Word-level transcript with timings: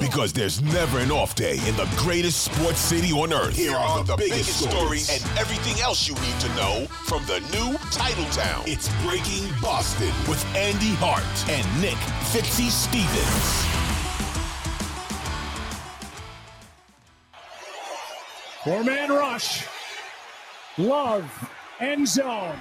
Because 0.00 0.32
there's 0.32 0.62
never 0.62 0.98
an 0.98 1.12
off 1.12 1.34
day 1.34 1.58
in 1.68 1.76
the 1.76 1.88
greatest 1.96 2.42
sports 2.42 2.80
city 2.80 3.12
on 3.12 3.32
earth. 3.32 3.54
Here 3.54 3.76
are 3.76 4.02
the, 4.02 4.16
biggest, 4.16 4.58
stories 4.58 5.10
and 5.10 5.38
everything 5.38 5.80
else 5.82 6.08
you 6.08 6.14
need 6.14 6.40
to 6.40 6.48
know 6.56 6.86
from 7.04 7.24
the 7.26 7.40
new 7.52 7.76
title 7.90 8.24
town. 8.32 8.64
It's 8.66 8.88
Breaking 9.04 9.46
Boston 9.60 10.12
with 10.28 10.42
Andy 10.56 10.94
Hart 10.94 11.22
and 11.50 11.82
Nick 11.82 11.98
Fitzy 12.32 12.70
Stevens. 12.70 13.70
Four 18.64 18.82
man 18.84 19.10
rush. 19.10 19.66
Love. 20.78 21.50
End 21.78 22.08
zone. 22.08 22.58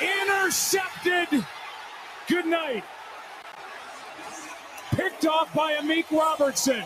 Intercepted. 0.00 1.44
Good 2.26 2.46
night. 2.46 2.84
Picked 4.98 5.26
off 5.26 5.54
by 5.54 5.74
Amik 5.74 6.10
Robertson. 6.10 6.82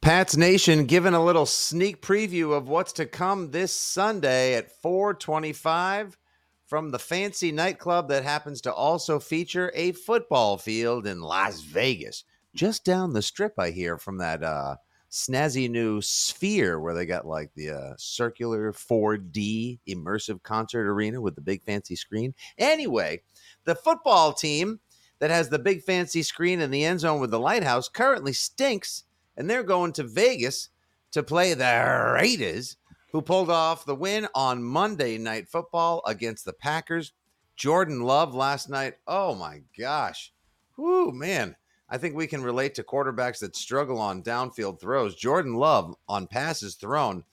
Pats 0.00 0.34
Nation 0.34 0.86
giving 0.86 1.12
a 1.12 1.22
little 1.22 1.44
sneak 1.44 2.00
preview 2.00 2.56
of 2.56 2.68
what's 2.70 2.94
to 2.94 3.04
come 3.04 3.50
this 3.50 3.70
Sunday 3.70 4.54
at 4.54 4.72
425 4.80 6.16
from 6.64 6.90
the 6.90 6.98
fancy 6.98 7.52
nightclub 7.52 8.08
that 8.08 8.24
happens 8.24 8.62
to 8.62 8.72
also 8.72 9.18
feature 9.18 9.70
a 9.74 9.92
football 9.92 10.56
field 10.56 11.06
in 11.06 11.20
Las 11.20 11.60
Vegas. 11.60 12.24
Just 12.54 12.86
down 12.86 13.12
the 13.12 13.20
strip, 13.20 13.58
I 13.58 13.72
hear, 13.72 13.98
from 13.98 14.16
that 14.18 14.42
uh, 14.42 14.76
snazzy 15.10 15.68
new 15.68 16.00
Sphere 16.00 16.80
where 16.80 16.94
they 16.94 17.04
got 17.04 17.26
like 17.26 17.50
the 17.54 17.72
uh, 17.72 17.94
circular 17.98 18.72
4D 18.72 19.80
immersive 19.86 20.42
concert 20.42 20.90
arena 20.90 21.20
with 21.20 21.34
the 21.34 21.42
big 21.42 21.62
fancy 21.62 21.94
screen. 21.94 22.32
Anyway, 22.56 23.20
the 23.64 23.74
football 23.74 24.32
team 24.32 24.80
that 25.20 25.30
has 25.30 25.48
the 25.48 25.58
big 25.58 25.82
fancy 25.82 26.22
screen 26.22 26.60
in 26.60 26.70
the 26.70 26.84
end 26.84 27.00
zone 27.00 27.20
with 27.20 27.30
the 27.30 27.38
lighthouse 27.38 27.88
currently 27.88 28.32
stinks, 28.32 29.04
and 29.36 29.48
they're 29.48 29.62
going 29.62 29.92
to 29.92 30.02
Vegas 30.02 30.70
to 31.12 31.22
play 31.22 31.54
the 31.54 32.12
Raiders, 32.14 32.76
who 33.12 33.22
pulled 33.22 33.50
off 33.50 33.84
the 33.84 33.94
win 33.94 34.26
on 34.34 34.62
Monday 34.62 35.18
Night 35.18 35.48
Football 35.48 36.02
against 36.06 36.44
the 36.44 36.52
Packers. 36.52 37.12
Jordan 37.56 38.00
Love 38.00 38.34
last 38.34 38.70
night. 38.70 38.94
Oh 39.06 39.34
my 39.34 39.60
gosh. 39.78 40.32
Whoo, 40.76 41.12
man. 41.12 41.56
I 41.90 41.98
think 41.98 42.14
we 42.14 42.26
can 42.26 42.42
relate 42.42 42.74
to 42.76 42.82
quarterbacks 42.82 43.40
that 43.40 43.56
struggle 43.56 43.98
on 43.98 44.22
downfield 44.22 44.80
throws. 44.80 45.16
Jordan 45.16 45.54
Love 45.54 45.94
on 46.08 46.26
passes 46.26 46.76
thrown 46.76 47.24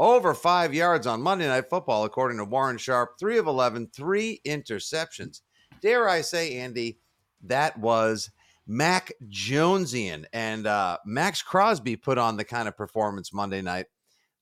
over 0.00 0.34
five 0.34 0.74
yards 0.74 1.06
on 1.06 1.22
Monday 1.22 1.46
Night 1.46 1.70
Football, 1.70 2.04
according 2.04 2.38
to 2.38 2.44
Warren 2.44 2.78
Sharp. 2.78 3.18
Three 3.18 3.38
of 3.38 3.46
11, 3.46 3.90
three 3.94 4.40
interceptions. 4.46 5.42
Dare 5.82 6.08
I 6.08 6.22
say, 6.22 6.56
Andy, 6.56 6.98
that 7.42 7.78
was 7.78 8.30
Mac 8.66 9.12
Jonesian. 9.28 10.24
And 10.32 10.66
uh, 10.66 10.98
Maxx 11.04 11.42
Crosby 11.42 11.96
put 11.96 12.18
on 12.18 12.36
the 12.36 12.44
kind 12.44 12.68
of 12.68 12.76
performance 12.76 13.32
Monday 13.32 13.62
night 13.62 13.86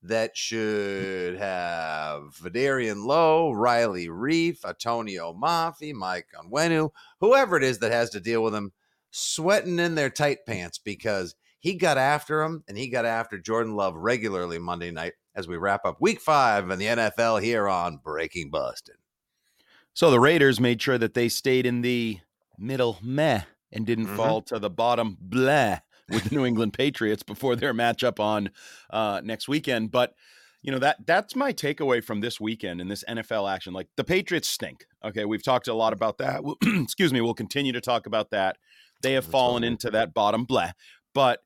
that 0.02 0.36
should 0.36 1.38
have 1.38 2.22
Vederian 2.36 3.06
Lowe, 3.06 3.52
Riley 3.52 4.08
Reiff, 4.08 4.64
Antonio 4.64 5.32
Mafi, 5.32 5.94
Mike 5.94 6.26
Onwenu, 6.38 6.90
whoever 7.20 7.56
it 7.56 7.62
is 7.62 7.78
that 7.78 7.90
has 7.90 8.10
to 8.10 8.20
deal 8.20 8.42
with 8.42 8.54
him, 8.54 8.72
sweating 9.10 9.78
in 9.78 9.94
their 9.94 10.10
tight 10.10 10.44
pants 10.46 10.78
because 10.78 11.34
he 11.58 11.74
got 11.74 11.96
after 11.96 12.42
him 12.42 12.62
and 12.68 12.76
he 12.76 12.88
got 12.88 13.06
after 13.06 13.38
Jordan 13.38 13.74
Love 13.74 13.94
regularly 13.94 14.58
Monday 14.58 14.90
night 14.90 15.14
as 15.34 15.48
we 15.48 15.56
wrap 15.56 15.86
up 15.86 16.00
week 16.00 16.20
five 16.20 16.70
in 16.70 16.78
the 16.78 16.86
NFL 16.86 17.42
here 17.42 17.66
on 17.66 17.98
Breaking 18.04 18.50
Boston. 18.50 18.96
So 19.94 20.10
the 20.10 20.20
Raiders 20.20 20.60
made 20.60 20.82
sure 20.82 20.98
that 20.98 21.14
they 21.14 21.30
stayed 21.30 21.64
in 21.64 21.80
the 21.80 22.18
middle 22.58 22.98
meh 23.02 23.42
and 23.72 23.86
didn't 23.86 24.06
Mhm. 24.08 24.16
fall 24.16 24.42
to 24.42 24.58
the 24.58 24.70
bottom 24.70 25.16
blah 25.20 25.78
with 26.08 26.24
the 26.24 26.34
New 26.34 26.44
England 26.44 26.72
Patriots 26.74 27.22
before 27.22 27.56
their 27.56 27.72
matchup 27.74 28.20
on 28.20 28.50
uh, 28.90 29.20
next 29.24 29.48
weekend. 29.48 29.90
But 29.90 30.14
you 30.62 30.70
know 30.72 30.78
that 30.78 31.06
that's 31.06 31.34
my 31.36 31.52
takeaway 31.52 32.02
from 32.02 32.20
this 32.20 32.40
weekend 32.40 32.80
and 32.80 32.90
this 32.90 33.04
NFL 33.08 33.48
action. 33.52 33.72
Like 33.72 33.88
the 33.96 34.04
Patriots 34.04 34.48
stink. 34.48 34.86
Okay, 35.04 35.24
we've 35.24 35.42
talked 35.42 35.68
a 35.68 35.74
lot 35.74 35.92
about 35.92 36.18
that. 36.18 36.42
We'll- 36.44 36.56
Excuse 36.82 37.12
me. 37.12 37.20
We'll 37.20 37.34
continue 37.34 37.72
to 37.72 37.80
talk 37.80 38.06
about 38.06 38.30
that. 38.30 38.56
They 39.02 39.12
have 39.12 39.24
That's 39.24 39.32
fallen 39.32 39.64
into 39.64 39.90
that 39.90 40.14
bottom 40.14 40.44
blah. 40.44 40.70
But 41.14 41.40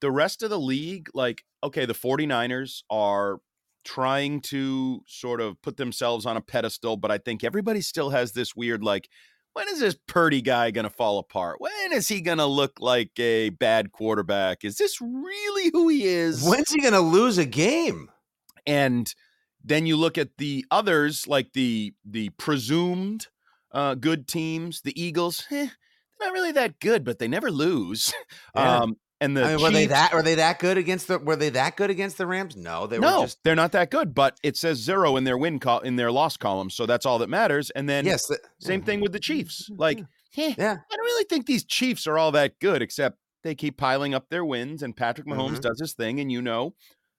the 0.00 0.10
rest 0.10 0.42
of 0.42 0.50
the 0.50 0.58
league, 0.60 1.08
like 1.14 1.44
okay, 1.64 1.84
the 1.86 1.94
49ers 1.94 2.82
are 2.90 3.38
trying 3.84 4.40
to 4.40 5.02
sort 5.06 5.40
of 5.40 5.60
put 5.62 5.76
themselves 5.76 6.24
on 6.24 6.36
a 6.36 6.40
pedestal, 6.40 6.96
but 6.96 7.10
I 7.10 7.18
think 7.18 7.42
everybody 7.44 7.80
still 7.80 8.10
has 8.10 8.32
this 8.32 8.54
weird 8.54 8.82
like 8.82 9.08
when 9.54 9.68
is 9.68 9.80
this 9.80 9.96
Purdy 10.06 10.42
guy 10.42 10.70
going 10.70 10.84
to 10.84 10.90
fall 10.90 11.18
apart? 11.18 11.60
When 11.60 11.92
is 11.92 12.08
he 12.08 12.20
going 12.20 12.38
to 12.38 12.46
look 12.46 12.80
like 12.80 13.10
a 13.18 13.50
bad 13.50 13.92
quarterback? 13.92 14.64
Is 14.64 14.76
this 14.76 15.00
really 15.00 15.70
who 15.72 15.88
he 15.88 16.06
is? 16.06 16.42
When's 16.42 16.70
he 16.70 16.80
going 16.80 16.94
to 16.94 17.00
lose 17.00 17.38
a 17.38 17.46
game? 17.46 18.08
and 18.66 19.14
then 19.64 19.86
you 19.86 19.96
look 19.96 20.18
at 20.18 20.36
the 20.38 20.64
others, 20.70 21.26
like 21.28 21.52
the 21.52 21.94
the 22.04 22.30
presumed 22.30 23.28
uh, 23.72 23.94
good 23.94 24.26
teams, 24.26 24.80
the 24.82 25.00
Eagles. 25.00 25.46
Eh, 25.50 25.66
they're 25.66 26.28
not 26.28 26.32
really 26.32 26.52
that 26.52 26.80
good, 26.80 27.04
but 27.04 27.18
they 27.18 27.28
never 27.28 27.50
lose. 27.50 28.12
Yeah. 28.54 28.80
Um, 28.80 28.96
and 29.22 29.36
the 29.36 29.44
I 29.44 29.48
mean, 29.54 29.62
were 29.62 29.70
they 29.70 29.82
Chiefs- 29.84 29.92
that? 29.92 30.12
Were 30.14 30.22
they 30.22 30.34
that 30.34 30.58
good 30.58 30.76
against 30.76 31.08
the? 31.08 31.18
Were 31.18 31.36
they 31.36 31.48
that 31.50 31.76
good 31.76 31.90
against 31.90 32.18
the 32.18 32.26
Rams? 32.26 32.56
No, 32.56 32.86
they 32.86 32.98
no, 32.98 33.20
were 33.20 33.24
just 33.26 33.38
they're 33.44 33.54
not 33.56 33.72
that 33.72 33.90
good. 33.90 34.14
But 34.14 34.38
it 34.42 34.56
says 34.56 34.78
zero 34.78 35.16
in 35.16 35.24
their 35.24 35.38
win 35.38 35.60
in 35.84 35.96
their 35.96 36.12
loss 36.12 36.36
column, 36.36 36.68
so 36.70 36.84
that's 36.86 37.06
all 37.06 37.18
that 37.20 37.28
matters. 37.30 37.70
And 37.70 37.88
then 37.88 38.04
yes. 38.04 38.26
the- 38.26 38.38
same 38.58 38.82
thing 38.82 39.00
with 39.00 39.12
the 39.12 39.20
Chiefs. 39.20 39.70
Like, 39.76 40.00
eh, 40.36 40.54
Yeah. 40.58 40.76
I 40.90 40.96
don't 40.96 41.04
really 41.06 41.24
think 41.24 41.46
these 41.46 41.64
Chiefs 41.64 42.06
are 42.06 42.18
all 42.18 42.32
that 42.32 42.58
good, 42.60 42.82
except 42.82 43.18
they 43.42 43.54
keep 43.54 43.76
piling 43.76 44.14
up 44.14 44.28
their 44.28 44.44
wins, 44.44 44.82
and 44.82 44.96
Patrick 44.96 45.26
Mahomes 45.26 45.56
Mhm. 45.58 45.62
does 45.62 45.80
his 45.80 45.94
thing, 45.94 46.20
and 46.20 46.30
you 46.30 46.42
know 46.42 46.74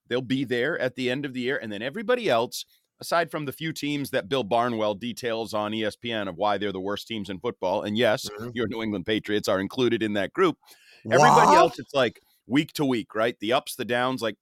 they'll 0.08 0.22
be 0.22 0.44
there 0.44 0.78
at 0.80 0.96
the 0.96 1.09
end 1.09 1.25
of 1.25 1.34
the 1.34 1.41
year, 1.41 1.58
and 1.62 1.72
then 1.72 1.81
everybody 1.81 2.30
else, 2.30 2.66
aside 3.02 3.30
from 3.31 3.44
the 3.46 3.52
few 3.52 3.74
teams 3.74 4.12
that 4.12 4.30
Bill 4.30 4.44
Barnwell 4.44 4.94
details 4.96 5.53
on 5.53 5.74
ESPN 5.74 6.30
of 6.30 6.38
why 6.38 6.58
they're 6.58 6.72
the 6.72 6.80
worst 6.80 7.08
teams 7.08 7.30
in 7.30 7.40
football, 7.40 7.81
and 7.81 7.97
yes, 7.97 8.30
Mhm. 8.40 8.52
your 8.56 8.68
New 8.68 8.81
England 8.81 9.06
Patriots 9.06 9.47
are 9.50 9.59
included 9.59 10.02
in 10.02 10.14
that 10.14 10.31
group. 10.31 10.58
Everybody 11.06 11.47
What? 11.47 11.58
else, 11.58 11.80
it's 11.80 11.94
like 11.94 12.22
week 12.47 12.74
to 12.74 12.86
week, 12.86 13.16
right? 13.16 13.38
The 13.40 13.53
ups, 13.53 13.75
the 13.75 13.86
downs, 13.86 14.22
like 14.22 14.36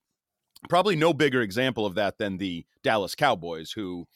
probably 0.69 0.95
no 0.95 1.13
bigger 1.13 1.41
example 1.41 1.85
of 1.85 1.95
that 1.95 2.17
than 2.17 2.37
the 2.37 2.65
Dallas 2.83 3.15
Cowboys, 3.15 3.71
who 3.71 4.07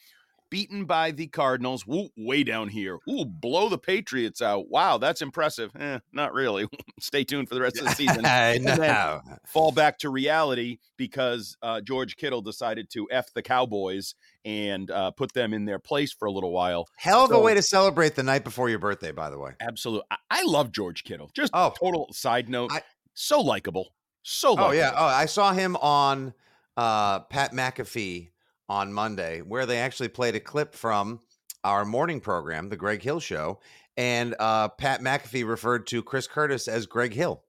beaten 0.50 0.84
by 0.84 1.10
the 1.10 1.26
Cardinals, 1.26 1.86
woo, 1.86 2.08
way 2.16 2.44
down 2.44 2.68
here. 2.68 2.98
Ooh, 3.08 3.24
blow 3.24 3.68
the 3.68 3.78
Patriots 3.78 4.40
out. 4.42 4.68
Wow, 4.70 4.98
that's 4.98 5.22
impressive. 5.22 5.70
Eh, 5.78 5.98
not 6.12 6.32
really. 6.32 6.66
Stay 7.00 7.24
tuned 7.24 7.48
for 7.48 7.54
the 7.54 7.60
rest 7.60 7.78
of 7.78 7.84
the 7.84 7.94
season. 7.94 8.24
I 8.26 8.54
And 8.54 8.64
then 8.66 8.78
know. 8.78 9.20
fall 9.46 9.72
back 9.72 9.98
to 10.00 10.10
reality 10.10 10.78
because 10.96 11.56
uh, 11.62 11.80
George 11.80 12.16
Kittle 12.16 12.42
decided 12.42 12.88
to 12.90 13.08
F 13.10 13.32
the 13.34 13.42
Cowboys 13.42 14.14
and 14.44 14.90
uh, 14.90 15.10
put 15.10 15.32
them 15.32 15.52
in 15.52 15.64
their 15.64 15.78
place 15.78 16.12
for 16.12 16.26
a 16.26 16.32
little 16.32 16.52
while. 16.52 16.86
Hell 16.96 17.24
of 17.24 17.32
a 17.32 17.38
way 17.40 17.54
to 17.54 17.62
celebrate 17.62 18.14
the 18.14 18.22
night 18.22 18.44
before 18.44 18.68
your 18.70 18.78
birthday, 18.78 19.12
by 19.12 19.30
the 19.30 19.38
way. 19.38 19.52
Absolute. 19.60 20.02
I, 20.10 20.16
I 20.30 20.42
love 20.44 20.72
George 20.72 21.04
Kittle. 21.04 21.30
Just 21.34 21.52
Oh. 21.54 21.72
total 21.78 22.08
side 22.12 22.48
note. 22.48 22.70
I- 22.72 22.82
so 23.14 23.40
likable. 23.40 23.94
So 24.22 24.50
likable. 24.52 24.68
Oh 24.68 24.72
yeah. 24.72 24.92
Oh, 24.94 25.06
I 25.06 25.26
saw 25.26 25.52
him 25.52 25.74
on 25.76 26.34
uh, 26.76 27.20
Pat 27.20 27.52
McAfee 27.52 28.30
on 28.68 28.92
Monday, 28.92 29.40
where 29.40 29.66
they 29.66 29.78
actually 29.78 30.08
played 30.08 30.34
a 30.34 30.40
clip 30.40 30.74
from 30.74 31.20
our 31.64 31.84
morning 31.84 32.20
program, 32.20 32.68
the 32.68 32.76
Greg 32.76 33.02
Hill 33.02 33.20
Show, 33.20 33.60
and 33.96 34.34
uh, 34.38 34.68
Pat 34.68 35.00
McAfee 35.00 35.46
referred 35.46 35.86
to 35.88 36.02
Chris 36.02 36.26
Curtis 36.26 36.68
as 36.68 36.86
Greg 36.86 37.14
Hill. 37.14 37.42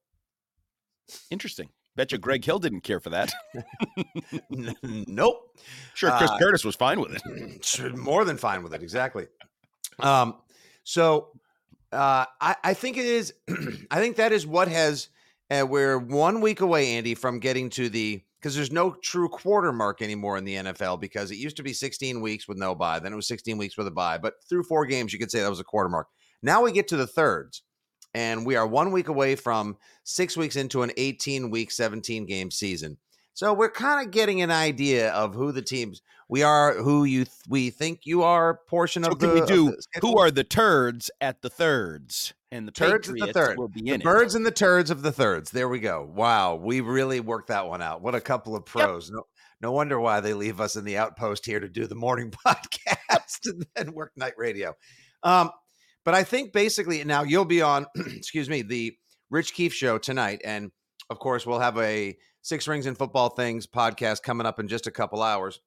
Interesting. 1.30 1.70
Bet 1.96 2.12
you 2.12 2.18
Greg 2.20 2.46
Hill 2.46 2.60
didn't 2.60 2.82
care 2.82 3.00
for 3.00 3.10
that. 3.10 3.34
nope. 4.52 5.58
Sure, 5.96 6.12
Chris 6.12 6.30
Uh, 6.30 6.38
Curtis 6.38 6.64
was 6.64 6.76
fine 6.76 7.00
with 7.00 7.20
it. 7.26 7.96
More 7.98 8.24
than 8.24 8.38
fine 8.38 8.62
with 8.62 8.74
it. 8.74 8.84
Exactly. 8.84 9.26
Um, 10.00 10.36
so 10.84 11.30
uh, 11.92 12.26
I, 12.40 12.56
I 12.64 12.74
think 12.76 12.98
it 12.98 13.06
is. 13.06 13.34
I 13.92 14.00
think 14.00 14.18
that 14.18 14.32
is 14.32 14.46
what 14.46 14.68
has. 14.68 15.10
Uh, 15.50 15.66
we're 15.68 15.98
one 15.98 16.42
week 16.42 16.62
away, 16.62 16.98
Andy, 16.98 17.16
from 17.16 17.40
getting 17.40 17.70
to 17.72 17.90
the 17.90 18.22
because 18.40 18.56
there's 18.56 18.72
no 18.72 18.96
true 19.04 19.30
quarter 19.30 19.74
mark 19.74 20.02
anymore 20.02 20.38
in 20.38 20.46
the 20.46 20.56
NFL 20.56 21.00
because 21.00 21.32
it 21.32 21.38
used 21.38 21.58
to 21.58 21.64
be 21.64 21.74
16 21.74 22.22
weeks 22.22 22.48
with 22.48 22.58
no 22.58 22.76
buy, 22.76 23.00
then 23.00 23.14
it 23.14 23.16
was 23.16 23.28
16 23.28 23.58
weeks 23.58 23.78
with 23.78 23.88
a 23.88 23.92
buy, 23.92 24.18
but 24.18 24.36
through 24.48 24.64
four 24.64 24.86
games 24.86 25.12
you 25.12 25.20
could 25.20 25.32
say 25.32 25.42
that 25.42 25.50
was 25.50 25.60
a 25.60 25.66
quarter 25.66 25.90
mark. 25.90 26.08
Now 26.42 26.64
we 26.64 26.72
get 26.72 26.88
to 26.90 26.98
the 26.98 27.08
thirds, 27.08 27.64
and 28.14 28.46
we 28.46 28.56
are 28.56 28.68
one 28.68 28.92
week 28.92 29.08
away 29.08 29.36
from 29.36 29.78
six 30.04 30.38
weeks 30.38 30.56
into 30.56 30.84
an 30.84 30.92
18 30.98 31.50
week, 31.50 31.72
17 31.72 32.26
game 32.26 32.52
season. 32.52 32.98
So 33.38 33.54
we're 33.54 33.70
kind 33.70 34.04
of 34.04 34.12
getting 34.12 34.42
an 34.42 34.50
idea 34.50 35.12
of 35.12 35.36
who 35.36 35.52
the 35.52 35.62
teams 35.62 36.02
we 36.28 36.42
are, 36.42 36.74
who 36.74 37.04
you 37.04 37.26
th- 37.26 37.36
we 37.48 37.70
think 37.70 38.00
you 38.04 38.24
are. 38.24 38.62
Portion 38.68 39.04
So 39.04 39.12
of 39.12 39.20
can 39.20 39.30
the 39.30 39.42
we 39.42 39.46
do 39.46 39.66
the 39.70 40.00
who 40.02 40.18
are 40.18 40.32
the 40.32 40.44
turds 40.44 41.12
at 41.22 41.44
the 41.44 41.50
thirds? 41.52 42.34
And 42.52 42.68
the 42.68 42.72
Turds 42.72 43.08
at 43.10 43.16
the 43.20 43.32
third. 43.32 43.60
will 43.60 43.68
be 43.68 43.82
the 43.82 43.90
in 43.94 44.02
it. 44.02 44.04
birds 44.04 44.34
and 44.34 44.44
the 44.44 44.50
turds 44.50 44.90
of 44.90 45.04
the 45.04 45.12
thirds. 45.12 45.52
There 45.52 45.70
we 45.70 45.78
go. 45.80 46.10
Wow, 46.16 46.56
we 46.56 46.82
really 46.82 47.20
worked 47.20 47.50
that 47.50 47.68
one 47.68 47.80
out. 47.84 48.02
What 48.02 48.16
a 48.16 48.22
couple 48.22 48.56
of 48.56 48.66
pros. 48.66 49.12
No, 49.12 49.22
no 49.62 49.72
wonder 49.72 50.00
why 50.00 50.20
they 50.20 50.34
leave 50.34 50.60
us 50.60 50.76
in 50.76 50.84
the 50.84 50.98
outpost 50.98 51.46
here 51.46 51.60
to 51.60 51.70
do 51.70 51.86
the 51.86 51.94
morning 51.94 52.32
podcast 52.48 53.46
and 53.46 53.68
then 53.76 53.94
work 53.94 54.14
night 54.16 54.34
radio. 54.38 54.74
Um, 55.22 55.52
but 56.04 56.16
I 56.16 56.24
think 56.24 56.54
basically 56.54 57.04
now 57.04 57.22
you'll 57.22 57.46
be 57.46 57.62
on, 57.62 57.86
excuse 57.96 58.50
me, 58.50 58.64
the 58.64 58.98
Rich 59.30 59.54
Keefe 59.54 59.76
show 59.76 60.00
tonight, 60.00 60.42
and 60.44 60.72
of 61.12 61.20
course 61.20 61.46
we'll 61.46 61.60
have 61.60 61.78
a 61.78 62.18
Six 62.48 62.66
Rings 62.66 62.86
and 62.86 62.98
Football 62.98 63.32
Things 63.32 63.68
podcast 63.68 64.24
coming 64.24 64.48
up 64.48 64.58
in 64.58 64.70
just 64.70 64.88
a 64.88 64.92
couple 64.92 65.22
hours, 65.22 65.60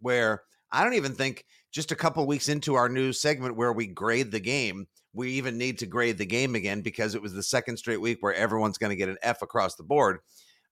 where 0.00 0.42
I 0.70 0.84
don't 0.84 0.92
even 0.92 1.14
think 1.14 1.46
just 1.72 1.92
a 1.92 1.96
couple 1.96 2.26
weeks 2.26 2.50
into 2.50 2.74
our 2.74 2.90
new 2.90 3.10
segment 3.14 3.56
where 3.56 3.72
we 3.72 3.86
grade 3.86 4.30
the 4.30 4.38
game, 4.38 4.86
we 5.14 5.30
even 5.30 5.56
need 5.56 5.78
to 5.78 5.86
grade 5.86 6.18
the 6.18 6.26
game 6.26 6.56
again 6.56 6.82
because 6.82 7.14
it 7.14 7.22
was 7.22 7.32
the 7.32 7.42
second 7.42 7.78
straight 7.78 8.02
week 8.02 8.18
where 8.20 8.34
everyone's 8.34 8.76
going 8.76 8.90
to 8.90 8.96
get 8.96 9.08
an 9.08 9.16
F 9.22 9.40
across 9.40 9.76
the 9.76 9.82
board. 9.82 10.18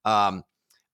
Um, 0.05 0.43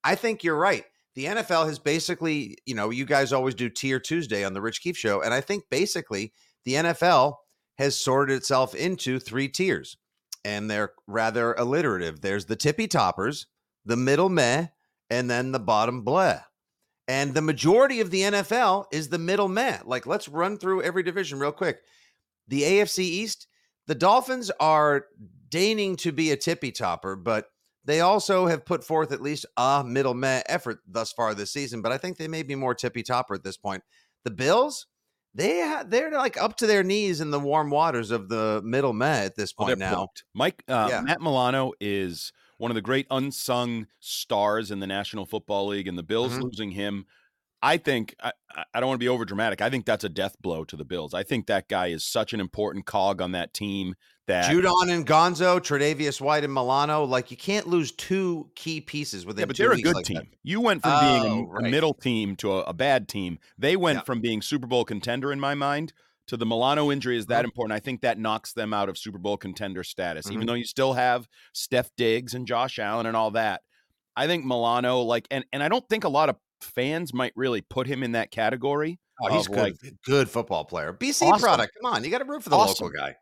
I 0.05 0.15
think 0.15 0.45
you're 0.45 0.55
right. 0.55 0.85
The 1.17 1.25
NFL 1.25 1.67
has 1.67 1.81
basically, 1.81 2.59
you 2.65 2.77
know, 2.77 2.91
you 2.91 3.07
guys 3.07 3.33
always 3.33 3.57
do 3.57 3.69
Tier 3.69 3.99
Tuesday 3.99 4.45
on 4.45 4.55
the 4.55 4.61
Rich 4.61 4.83
Keefe 4.83 4.97
Show, 4.97 5.21
and 5.21 5.35
I 5.35 5.41
think 5.41 5.65
basically 5.69 6.33
the 6.65 6.75
NFL 6.75 7.35
has 7.77 7.99
sorted 7.99 8.37
itself 8.37 8.73
into 8.77 9.19
three 9.19 9.49
tiers, 9.49 9.97
and 10.45 10.71
they're 10.71 10.93
rather 11.09 11.55
alliterative. 11.55 12.21
There's 12.21 12.45
the 12.45 12.55
tippy 12.55 12.87
toppers, 12.87 13.49
the 13.89 13.97
middle 13.97 14.29
meh, 14.29 14.67
and 15.11 15.29
then 15.29 15.51
the 15.53 15.59
bottom 15.59 16.05
bleh. 16.05 16.43
And 17.09 17.33
the 17.35 17.41
majority 17.43 18.01
of 18.01 18.11
the 18.11 18.21
NFL 18.23 18.85
is 18.93 19.09
the 19.09 19.19
middle 19.19 19.49
meh. 19.49 19.79
Like, 19.85 20.07
let's 20.07 20.29
run 20.29 20.59
through 20.59 20.83
every 20.83 21.03
division 21.03 21.39
real 21.41 21.53
quick. 21.53 21.79
The 22.49 22.63
AFC 22.63 22.99
East, 23.01 23.47
the 23.87 23.95
Dolphins 23.95 24.51
are 24.61 25.07
deigning 25.49 25.97
to 25.97 26.13
be 26.13 26.31
a 26.31 26.37
tippy 26.37 26.71
topper, 26.71 27.17
but 27.17 27.47
they 27.87 28.01
also 28.01 28.47
have 28.47 28.67
put 28.67 28.85
forth 28.85 29.11
at 29.13 29.23
least 29.23 29.47
a 29.57 29.83
middle 29.87 30.13
meh 30.13 30.43
effort 30.47 30.81
thus 30.87 31.11
far 31.13 31.33
this 31.35 31.51
season. 31.51 31.81
But 31.81 31.93
I 31.93 31.97
think 31.99 32.19
they 32.19 32.29
may 32.29 32.43
be 32.43 32.55
more 32.55 32.75
tippy 32.75 33.03
topper 33.03 33.35
at 33.35 33.43
this 33.43 33.57
point. 33.57 33.83
The 34.25 34.31
Bills, 34.31 34.87
they 35.35 35.61
ha- 35.67 35.85
they're 35.87 36.11
like 36.11 36.37
up 36.37 36.57
to 36.59 36.67
their 36.67 36.83
knees 36.83 37.23
in 37.23 37.31
the 37.31 37.41
warm 37.41 37.71
waters 37.71 38.11
of 38.11 38.29
the 38.29 38.61
middle 38.63 38.93
meh 38.93 39.25
at 39.25 39.37
this 39.37 39.55
Oh, 39.57 39.65
point 39.65 39.79
they're 39.79 39.89
now. 39.91 39.97
booked. 40.01 40.25
Mike 40.35 40.63
uh, 40.69 40.89
Yeah. 40.91 41.01
Matt 41.01 41.23
Milano 41.23 41.73
is 41.81 42.33
one 42.59 42.71
of 42.71 42.75
the 42.75 42.83
great 42.83 43.07
unsung 43.11 43.87
stars 44.01 44.71
in 44.71 44.81
the 44.81 44.87
National 44.87 45.25
Football 45.27 45.69
League, 45.69 45.89
and 45.89 45.97
the 45.99 46.03
Bills 46.03 46.35
Mhm. 46.35 46.43
losing 46.43 46.71
him. 46.73 47.07
I 47.61 47.77
think 47.77 48.15
I, 48.23 48.33
I- 48.73 48.79
don't 48.79 48.89
want 48.89 49.01
to 49.01 49.05
be 49.05 49.09
over 49.09 49.25
dramatic. 49.25 49.61
I 49.61 49.69
think 49.71 49.85
that's 49.85 50.05
a 50.05 50.09
death 50.09 50.37
blow 50.41 50.63
to 50.65 50.77
the 50.77 50.85
Bills. 50.85 51.13
I 51.13 51.25
think 51.25 51.47
that 51.47 51.69
guy 51.69 51.89
is 51.89 52.05
such 52.05 52.33
an 52.33 52.39
important 52.41 52.87
cog 52.87 53.21
on 53.21 53.33
that 53.33 53.53
team 53.53 53.97
that 54.29 54.45
Judon 54.45 54.91
and 54.91 55.05
Gonzo, 55.07 55.59
Tre'Davious 55.59 56.21
White 56.21 56.45
and 56.45 56.53
Milano, 56.55 57.03
like 57.05 57.31
you 57.33 57.37
can't 57.37 57.67
lose 57.67 57.91
two 57.91 58.51
key 58.55 58.81
pieces 58.81 59.27
within 59.27 59.41
yeah, 59.43 59.47
but 59.47 59.57
they're 59.57 59.73
a 59.73 59.81
good 59.81 59.95
like 59.97 60.05
team. 60.05 60.17
that. 60.19 60.27
You 60.45 60.61
went 60.61 60.83
from 60.83 61.01
being 61.01 61.25
a, 61.25 61.37
Oh, 61.37 61.51
a 61.51 61.63
right. 61.63 61.71
middle 61.71 61.95
team 61.95 62.37
to 62.37 62.53
a, 62.53 62.63
a 62.65 62.73
bad 62.75 63.09
team. 63.09 63.39
They 63.57 63.75
went 63.75 63.99
Yeah. 63.99 64.03
from 64.05 64.21
being 64.21 64.41
Super 64.43 64.67
Bowl 64.69 64.85
contender 64.85 65.33
in 65.33 65.41
my 65.41 65.55
mind 65.55 65.93
to 66.29 66.37
the 66.37 66.47
Milano 66.47 66.91
injury 66.93 67.17
is 67.17 67.27
that 67.27 67.43
Mhm. 67.43 67.49
important. 67.49 67.73
I 67.77 67.81
think 67.81 68.01
that 68.03 68.19
knocks 68.19 68.53
them 68.53 68.73
out 68.73 68.89
of 68.89 68.97
Super 68.97 69.19
Bowl 69.19 69.37
contender 69.37 69.83
status, 69.85 70.27
Mhm. 70.29 70.33
even 70.35 70.47
though 70.47 70.55
you 70.55 70.65
still 70.65 70.93
have 70.95 71.27
Steph 71.53 71.91
Diggs 71.97 72.35
and 72.35 72.47
Josh 72.47 72.79
Allen 72.79 73.07
and 73.07 73.17
all 73.17 73.31
that. 73.33 73.63
I 74.17 74.27
think 74.27 74.45
Milano, 74.45 75.01
like, 75.01 75.27
and 75.31 75.45
and 75.53 75.63
I 75.63 75.69
don't 75.69 75.89
think 75.89 76.05
a 76.05 76.09
lot 76.09 76.29
of 76.29 76.37
fans 76.61 77.13
might 77.15 77.33
really 77.37 77.61
put 77.61 77.87
him 77.87 78.03
in 78.03 78.13
that 78.13 78.31
category. 78.31 78.99
Oh, 79.21 79.33
he's 79.37 79.49
good, 79.49 79.57
like, 79.59 79.75
good 80.05 80.29
football 80.31 80.65
player. 80.65 80.93
BC 80.93 81.27
Awesome. 81.27 81.41
product. 81.41 81.75
Come 81.81 81.93
on, 81.93 82.05
you 82.05 82.11
got 82.11 82.19
to 82.19 82.25
root 82.25 82.43
for 82.45 82.51
the 82.51 82.57
Awesome. 82.57 82.87
local 82.87 82.99
guy. 83.01 83.17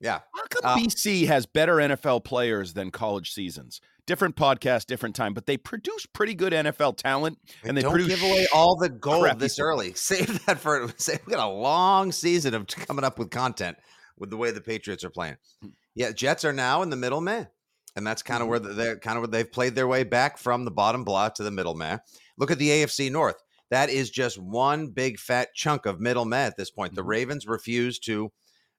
Yeah, 0.00 0.20
How 0.34 0.42
come 0.48 0.60
Uh, 0.64 0.76
BC 0.76 1.26
has 1.26 1.44
better 1.46 1.76
NFL 1.76 2.24
players 2.24 2.72
than 2.74 2.90
college 2.90 3.32
seasons? 3.32 3.80
Different 4.06 4.36
podcast, 4.36 4.86
different 4.86 5.16
time, 5.16 5.34
but 5.34 5.46
they 5.46 5.56
produce 5.56 6.06
pretty 6.06 6.34
good 6.34 6.52
NFL 6.52 6.96
talent, 6.96 7.38
and 7.64 7.76
they 7.76 7.82
don't 7.82 7.90
produce 7.92 8.08
give 8.08 8.22
away 8.22 8.46
all 8.54 8.76
the 8.76 8.88
gold 8.88 9.38
this 9.38 9.58
early. 9.58 9.92
Save 9.94 10.46
that 10.46 10.58
for. 10.60 10.88
Say 10.96 11.18
we 11.26 11.32
got 11.34 11.46
a 11.46 11.52
long 11.52 12.12
season 12.12 12.54
of 12.54 12.66
coming 12.68 13.04
up 13.04 13.18
with 13.18 13.30
content 13.30 13.76
with 14.16 14.30
the 14.30 14.36
way 14.36 14.50
the 14.50 14.60
Patriots 14.60 15.04
are 15.04 15.10
playing. 15.10 15.36
Hmm. 15.62 15.68
Yeah, 15.94 16.12
Jets 16.12 16.44
are 16.44 16.52
now 16.52 16.82
in 16.82 16.90
the 16.90 16.96
middle 16.96 17.20
man, 17.20 17.48
and 17.96 18.06
that's 18.06 18.22
kind 18.22 18.40
of 18.42 18.48
where 18.48 18.60
Mm-hmm. 18.60 18.76
they're 18.76 18.98
kind 18.98 19.16
of 19.18 19.22
where 19.22 19.28
they've 19.28 19.50
played 19.50 19.74
their 19.74 19.88
way 19.88 20.04
back 20.04 20.38
from 20.38 20.64
the 20.64 20.70
bottom 20.70 21.02
block 21.04 21.34
to 21.34 21.42
the 21.42 21.50
middle 21.50 21.74
man. 21.74 22.00
Look 22.38 22.50
at 22.52 22.58
the 22.58 22.70
AFC 22.70 23.10
North. 23.10 23.36
That 23.70 23.90
is 23.90 24.08
just 24.10 24.38
one 24.38 24.88
big 24.88 25.18
fat 25.18 25.48
chunk 25.54 25.84
of 25.86 26.00
middle 26.00 26.24
man 26.24 26.46
at 26.46 26.56
this 26.56 26.70
point. 26.70 26.94
The 26.94 27.02
Mhm. 27.02 27.08
Ravens 27.08 27.46
refuse 27.48 27.98
to. 28.00 28.30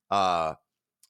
uh 0.09 0.53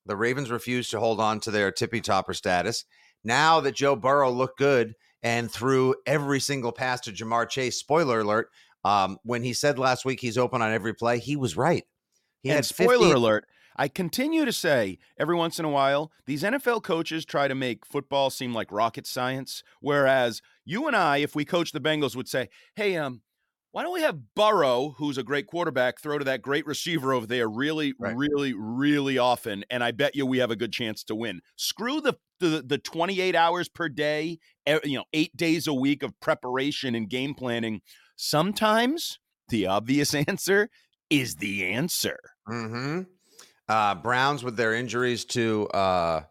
the 0.06 0.16
Ravens 0.16 0.52
refused 0.52 0.92
to 0.92 1.00
hold 1.00 1.20
on 1.20 1.40
to 1.42 1.52
their 1.52 1.72
tippy 1.72 2.02
topper 2.02 2.34
status. 2.34 2.86
Now 3.24 3.60
that 3.62 3.76
Joe 3.76 3.96
Burrow 3.96 4.32
looked 4.32 4.58
good 4.58 4.96
and 5.22 5.52
threw 5.52 5.96
every 6.06 6.40
single 6.40 6.72
pass 6.72 7.02
to 7.02 7.12
Ja'Marr 7.12 7.50
Chase, 7.50 7.78
spoiler 7.78 8.22
alert, 8.22 8.50
um, 8.86 9.18
when 9.24 9.44
he 9.44 9.54
said 9.54 9.78
last 9.78 10.06
week 10.06 10.22
he's 10.22 10.38
open 10.38 10.62
on 10.62 10.72
every 10.72 10.94
play, 10.94 11.20
he 11.20 11.36
was 11.36 11.58
right. 11.58 11.84
He 12.42 12.50
and 12.50 12.58
had 12.58 12.66
spoiler 12.66 13.08
50 13.08 13.12
alert, 13.12 13.46
I 13.80 13.88
continue 13.88 14.44
to 14.44 14.52
say 14.52 15.00
every 15.18 15.36
once 15.36 15.58
in 15.58 15.64
a 15.64 15.70
while, 15.70 16.12
these 16.26 16.44
NFL 16.44 16.84
coaches 16.84 17.24
try 17.24 17.48
to 17.48 17.56
make 17.56 17.86
football 17.86 18.30
seem 18.30 18.54
like 18.54 18.74
rocket 18.74 19.08
science. 19.08 19.64
Whereas 19.80 20.42
you 20.66 20.88
and 20.88 20.98
I, 20.98 21.18
if 21.18 21.34
we 21.34 21.46
coach 21.46 21.72
the 21.72 21.80
Bengals, 21.80 22.14
would 22.14 22.28
say, 22.28 22.50
hey, 22.76 22.98
um, 22.98 23.22
why 23.72 23.84
don't 23.84 23.94
we 23.94 24.02
have 24.02 24.34
Burrow, 24.36 24.96
who's 24.98 25.18
a 25.18 25.24
great 25.24 25.46
quarterback, 25.48 26.00
throw 26.00 26.18
to 26.18 26.26
that 26.26 26.42
great 26.42 26.66
receiver 26.66 27.14
over 27.14 27.28
there 27.28 27.48
really, 27.48 27.94
Right. 28.00 28.16
really, 28.16 28.54
really 28.54 29.18
often, 29.18 29.64
and 29.70 29.84
I 29.84 29.92
bet 29.92 30.16
you 30.16 30.26
we 30.26 30.40
have 30.40 30.52
a 30.52 30.56
good 30.56 30.74
chance 30.74 31.04
to 31.06 31.16
win. 31.16 31.42
Screw 31.56 32.02
the 32.02 32.16
the, 32.40 32.64
the 32.66 32.78
28 32.78 33.36
hours 33.36 33.68
per 33.68 33.90
day, 33.90 34.40
you 34.86 34.98
know, 34.98 35.04
eight 35.12 35.36
days 35.36 35.68
a 35.68 35.74
week 35.74 36.04
of 36.04 36.18
preparation 36.22 36.96
and 36.96 37.10
game 37.10 37.34
planning. 37.34 37.82
Sometimes 38.16 39.20
the 39.50 39.68
obvious 39.68 40.14
answer 40.28 40.70
is 41.10 41.36
the 41.36 41.66
answer. 41.66 42.18
Mm-hmm. 42.48 43.02
Uh, 43.68 43.96
Browns 43.96 44.42
with 44.44 44.56
their 44.56 44.74
injuries 44.74 45.26
to 45.26 45.68
uh, 45.74 46.22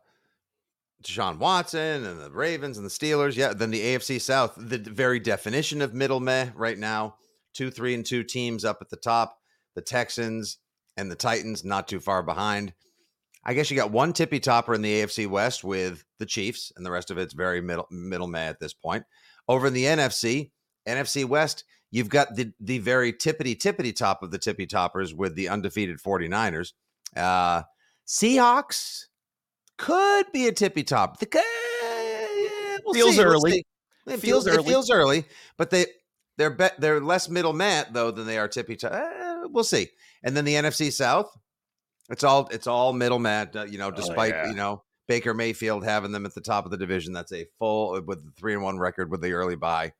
Deshaun 1.04 1.38
Watson 1.38 2.04
and 2.04 2.20
the 2.20 2.30
Ravens 2.30 2.78
and 2.78 2.86
the 2.86 2.90
Steelers. 2.90 3.36
Yeah, 3.36 3.52
then 3.52 3.70
the 3.70 3.80
AFC 3.80 4.20
South, 4.20 4.54
the 4.56 4.78
very 4.78 5.20
definition 5.20 5.80
of 5.82 5.94
middle 5.94 6.20
meh 6.20 6.48
right 6.56 6.78
now. 6.78 7.16
Two, 7.58 7.72
three, 7.72 7.92
and 7.92 8.06
two 8.06 8.22
teams 8.22 8.64
up 8.64 8.78
at 8.80 8.88
the 8.88 8.96
top. 8.96 9.36
The 9.74 9.82
Texans 9.82 10.58
and 10.96 11.10
the 11.10 11.16
Titans 11.16 11.64
not 11.64 11.88
too 11.88 11.98
far 11.98 12.22
behind. 12.22 12.72
I 13.44 13.52
guess 13.52 13.68
you 13.68 13.76
got 13.76 13.90
one 13.90 14.12
tippy 14.12 14.38
topper 14.38 14.74
in 14.74 14.82
the 14.82 15.02
AFC 15.02 15.26
West 15.26 15.64
with 15.64 16.04
the 16.20 16.26
Chiefs, 16.26 16.72
and 16.76 16.86
the 16.86 16.92
rest 16.92 17.10
of 17.10 17.18
it's 17.18 17.34
very 17.34 17.60
middle 17.60 17.88
middle 17.90 18.28
meh 18.28 18.46
at 18.46 18.60
this 18.60 18.74
point. 18.74 19.06
Over 19.48 19.66
in 19.66 19.72
the 19.72 19.86
NFC, 19.86 20.52
NFC 20.86 21.24
West, 21.24 21.64
you've 21.90 22.08
got 22.08 22.36
the 22.36 22.52
the 22.60 22.78
very 22.78 23.12
tippity 23.12 23.58
tippity 23.58 23.92
top 23.92 24.22
of 24.22 24.30
the 24.30 24.38
tippy 24.38 24.66
toppers 24.68 25.12
with 25.12 25.34
the 25.34 25.48
undefeated 25.48 25.98
49ers. 25.98 26.74
Uh 27.16 27.62
Seahawks 28.06 29.06
could 29.78 30.26
be 30.32 30.46
a 30.46 30.52
tippy 30.52 30.84
top. 30.84 31.18
The, 31.18 31.26
uh, 31.26 32.78
we'll 32.84 32.94
Feels 32.94 33.16
see, 33.16 33.18
we'll 33.18 33.32
early. 33.32 33.50
see. 33.50 33.64
It 34.06 34.10
Feels 34.20 34.20
feels, 34.20 34.46
it 34.46 34.54
early. 34.54 34.64
feels 34.64 34.90
early, 34.90 35.24
but 35.58 35.70
they 35.70 35.86
they're 36.38 36.50
be, 36.50 36.68
they're 36.78 37.00
less 37.00 37.28
middle 37.28 37.52
mat 37.52 37.92
though 37.92 38.10
than 38.10 38.26
they 38.26 38.38
are 38.38 38.48
tippy 38.48 38.76
top. 38.76 38.92
Uh, 38.92 39.48
we'll 39.48 39.64
see. 39.64 39.88
And 40.22 40.36
then 40.36 40.44
the 40.44 40.54
NFC 40.54 40.90
South, 40.90 41.36
it's 42.08 42.24
all 42.24 42.48
it's 42.50 42.66
all 42.66 42.92
middle 42.94 43.18
mat. 43.18 43.54
Uh, 43.54 43.64
you 43.64 43.76
know, 43.76 43.90
despite 43.90 44.32
yeah. 44.32 44.48
you 44.48 44.54
know 44.54 44.82
Baker 45.06 45.34
Mayfield 45.34 45.84
having 45.84 46.12
them 46.12 46.24
at 46.24 46.34
the 46.34 46.40
top 46.40 46.64
of 46.64 46.70
the 46.70 46.78
division. 46.78 47.12
That's 47.12 47.32
a 47.32 47.46
full 47.58 48.00
with 48.02 48.24
the 48.24 48.30
three 48.38 48.54
and 48.54 48.62
one 48.62 48.78
record 48.78 49.10
with 49.10 49.20
the 49.20 49.32
early 49.32 49.56
bye. 49.56 49.92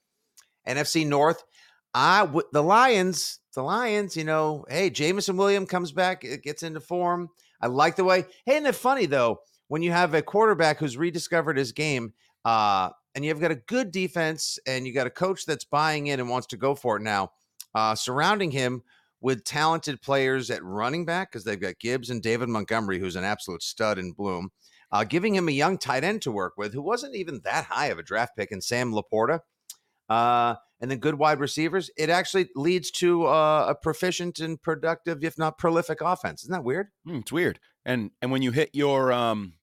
NFC 0.66 1.06
North, 1.06 1.44
I 1.92 2.20
w- 2.20 2.48
the 2.52 2.62
Lions, 2.62 3.40
the 3.54 3.62
Lions. 3.62 4.16
You 4.16 4.24
know, 4.24 4.64
hey, 4.68 4.90
Jameson 4.90 5.36
William 5.36 5.66
comes 5.66 5.92
back, 5.92 6.24
it 6.24 6.42
gets 6.42 6.62
into 6.62 6.80
form. 6.80 7.28
I 7.60 7.66
like 7.66 7.96
the 7.96 8.04
way. 8.04 8.24
Hey, 8.46 8.54
isn't 8.54 8.66
it 8.66 8.74
funny 8.74 9.06
though 9.06 9.40
when 9.66 9.82
you 9.82 9.92
have 9.92 10.14
a 10.14 10.22
quarterback 10.22 10.78
who's 10.78 10.96
rediscovered 10.96 11.56
his 11.56 11.72
game, 11.72 12.12
uh, 12.44 12.90
and 13.18 13.24
you've 13.24 13.40
got 13.40 13.50
a 13.50 13.56
good 13.56 13.90
defense, 13.90 14.60
and 14.64 14.86
you 14.86 14.94
got 14.94 15.08
a 15.08 15.10
coach 15.10 15.44
that's 15.44 15.64
buying 15.64 16.06
in 16.06 16.20
and 16.20 16.28
wants 16.28 16.46
to 16.46 16.56
go 16.56 16.76
for 16.76 16.98
it 16.98 17.02
now, 17.02 17.32
uh, 17.74 17.92
surrounding 17.92 18.52
him 18.52 18.80
with 19.20 19.42
talented 19.42 20.00
players 20.00 20.52
at 20.52 20.62
running 20.62 21.04
back 21.04 21.32
because 21.32 21.42
they've 21.42 21.60
got 21.60 21.80
Gibbs 21.80 22.10
and 22.10 22.22
David 22.22 22.48
Montgomery, 22.48 23.00
who's 23.00 23.16
an 23.16 23.24
absolute 23.24 23.64
stud 23.64 23.98
in 23.98 24.12
bloom, 24.12 24.50
uh, 24.92 25.02
giving 25.02 25.34
him 25.34 25.48
a 25.48 25.50
young 25.50 25.78
tight 25.78 26.04
end 26.04 26.22
to 26.22 26.30
work 26.30 26.52
with 26.56 26.72
who 26.72 26.80
wasn't 26.80 27.16
even 27.16 27.40
that 27.42 27.64
high 27.64 27.86
of 27.86 27.98
a 27.98 28.04
draft 28.04 28.36
pick, 28.36 28.52
and 28.52 28.62
Sam 28.62 28.92
LaPorta. 28.92 29.40
Uh, 30.08 30.54
and 30.80 30.88
then 30.88 30.98
good 30.98 31.16
wide 31.16 31.40
receivers, 31.40 31.90
it 31.98 32.10
actually 32.10 32.50
leads 32.54 32.92
to 32.92 33.26
uh, 33.26 33.66
a 33.70 33.74
proficient 33.74 34.38
and 34.38 34.62
productive, 34.62 35.24
if 35.24 35.36
not 35.36 35.58
prolific, 35.58 36.00
offense. 36.00 36.44
Isn't 36.44 36.52
that 36.52 36.62
weird? 36.62 36.86
Mm, 37.04 37.22
it's 37.22 37.32
weird. 37.32 37.58
And 37.84 38.12
and 38.22 38.30
when 38.30 38.42
you 38.42 38.52
hit 38.52 38.70
your 38.74 39.12
um, 39.12 39.54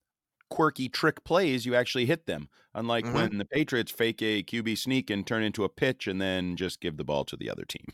quirky 0.50 0.90
trick 0.90 1.24
plays, 1.24 1.66
you 1.66 1.76
actually 1.76 2.06
hit 2.06 2.26
them. 2.26 2.50
Unlike 2.74 3.06
Mhm. 3.06 3.14
when 3.14 3.38
the 3.38 3.46
Patriots 3.46 3.92
fake 3.92 4.22
a 4.22 4.44
QB 4.44 4.76
sneak 4.78 5.10
and 5.10 5.26
turn 5.26 5.44
into 5.44 5.64
a 5.64 5.70
pitch 5.70 6.08
and 6.08 6.22
then 6.22 6.56
just 6.58 6.82
give 6.82 6.98
the 6.98 7.04
ball 7.06 7.24
to 7.26 7.38
the 7.38 7.50
other 7.50 7.64
team. 7.66 7.86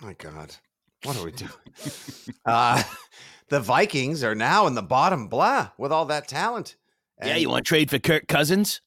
My 0.00 0.14
God, 0.14 0.56
what 1.04 1.16
are 1.16 1.24
we 1.24 1.32
doing? 1.32 1.50
uh, 2.44 2.82
the 3.48 3.60
Vikings 3.60 4.22
are 4.24 4.34
now 4.34 4.66
in 4.66 4.74
the 4.74 4.82
bottom 4.82 5.28
blah 5.28 5.70
with 5.78 5.92
all 5.92 6.06
that 6.06 6.28
talent. 6.28 6.76
Yeah, 7.22 7.36
you 7.36 7.48
want 7.48 7.64
to 7.64 7.68
trade 7.68 7.90
for 7.90 7.98
Kirk 7.98 8.26
Cousins? 8.28 8.80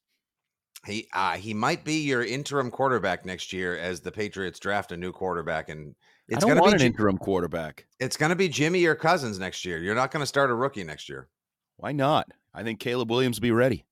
he 0.86 1.08
uh, 1.12 1.36
he 1.36 1.52
might 1.52 1.84
be 1.84 2.02
your 2.02 2.22
interim 2.24 2.70
quarterback 2.70 3.24
next 3.26 3.52
year 3.52 3.76
as 3.76 4.00
the 4.00 4.12
Patriots 4.12 4.58
draft 4.60 4.92
a 4.92 4.96
new 4.96 5.10
quarterback, 5.10 5.68
and 5.68 5.96
it's 6.28 6.44
gonna 6.44 6.60
want 6.60 6.78
be 6.78 6.84
an 6.84 6.92
interim 6.92 7.18
quarterback. 7.18 7.86
it's 7.98 8.16
gonna 8.16 8.36
be 8.36 8.48
Jimmy 8.48 8.84
or 8.84 8.94
Cousins 8.94 9.38
next 9.38 9.64
year. 9.64 9.78
You're 9.78 9.94
not 9.96 10.10
gonna 10.12 10.26
start 10.26 10.50
a 10.50 10.54
rookie 10.54 10.84
next 10.84 11.08
year. 11.08 11.28
Why 11.78 11.92
not? 11.92 12.28
I 12.54 12.62
think 12.62 12.80
Caleb 12.80 13.10
Williams 13.10 13.38
will 13.38 13.42
be 13.42 13.50
ready. 13.50 13.84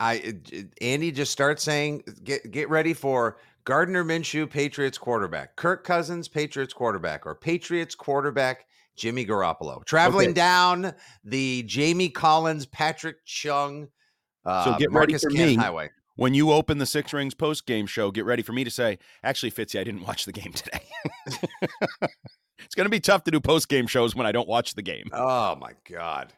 I 0.00 0.14
it- 0.14 0.74
Andy 0.80 1.10
just 1.12 1.32
starts 1.32 1.62
saying 1.62 2.02
get 2.24 2.50
get 2.50 2.68
ready 2.70 2.94
for 2.94 3.38
Gardner 3.64 4.04
Minshew, 4.04 4.48
Patriots 4.48 4.98
quarterback, 4.98 5.56
Kirk 5.56 5.84
Cousins, 5.84 6.28
Patriots 6.28 6.72
quarterback, 6.72 7.26
or 7.26 7.34
Patriots 7.34 7.94
quarterback 7.94 8.64
Jimmy 8.96 9.24
Garoppolo. 9.26 9.84
Traveling 9.84 10.28
Okay. 10.30 10.34
down 10.34 10.94
the 11.24 11.62
Jamie 11.64 12.08
Collins, 12.08 12.66
Patrick 12.66 13.24
Chung, 13.24 13.88
uh, 14.44 14.76
get 14.78 14.90
ready 14.92 15.16
for 15.18 15.30
Cannon 15.30 15.46
me. 15.48 15.54
Highway. 15.56 15.90
When 16.16 16.34
you 16.34 16.50
open 16.50 16.78
the 16.78 16.86
Six 16.86 17.12
Rings 17.12 17.34
post 17.34 17.64
game 17.66 17.86
show, 17.86 18.10
get 18.10 18.24
ready 18.24 18.42
for 18.42 18.52
me 18.52 18.64
to 18.64 18.70
say, 18.72 18.98
actually, 19.22 19.52
Fitzy, 19.52 19.78
I 19.78 19.84
didn't 19.84 20.02
watch 20.04 20.24
the 20.24 20.32
game 20.32 20.52
today. 20.52 20.80
it's 22.58 22.74
going 22.74 22.86
to 22.86 22.90
be 22.90 22.98
tough 23.00 23.22
to 23.24 23.30
do 23.30 23.40
post 23.40 23.68
game 23.68 23.86
shows 23.86 24.16
when 24.16 24.26
I 24.26 24.32
don't 24.32 24.48
watch 24.48 24.74
the 24.74 24.82
game. 24.82 25.08
Oh 25.12 25.54
my 25.56 25.72
God. 25.88 26.32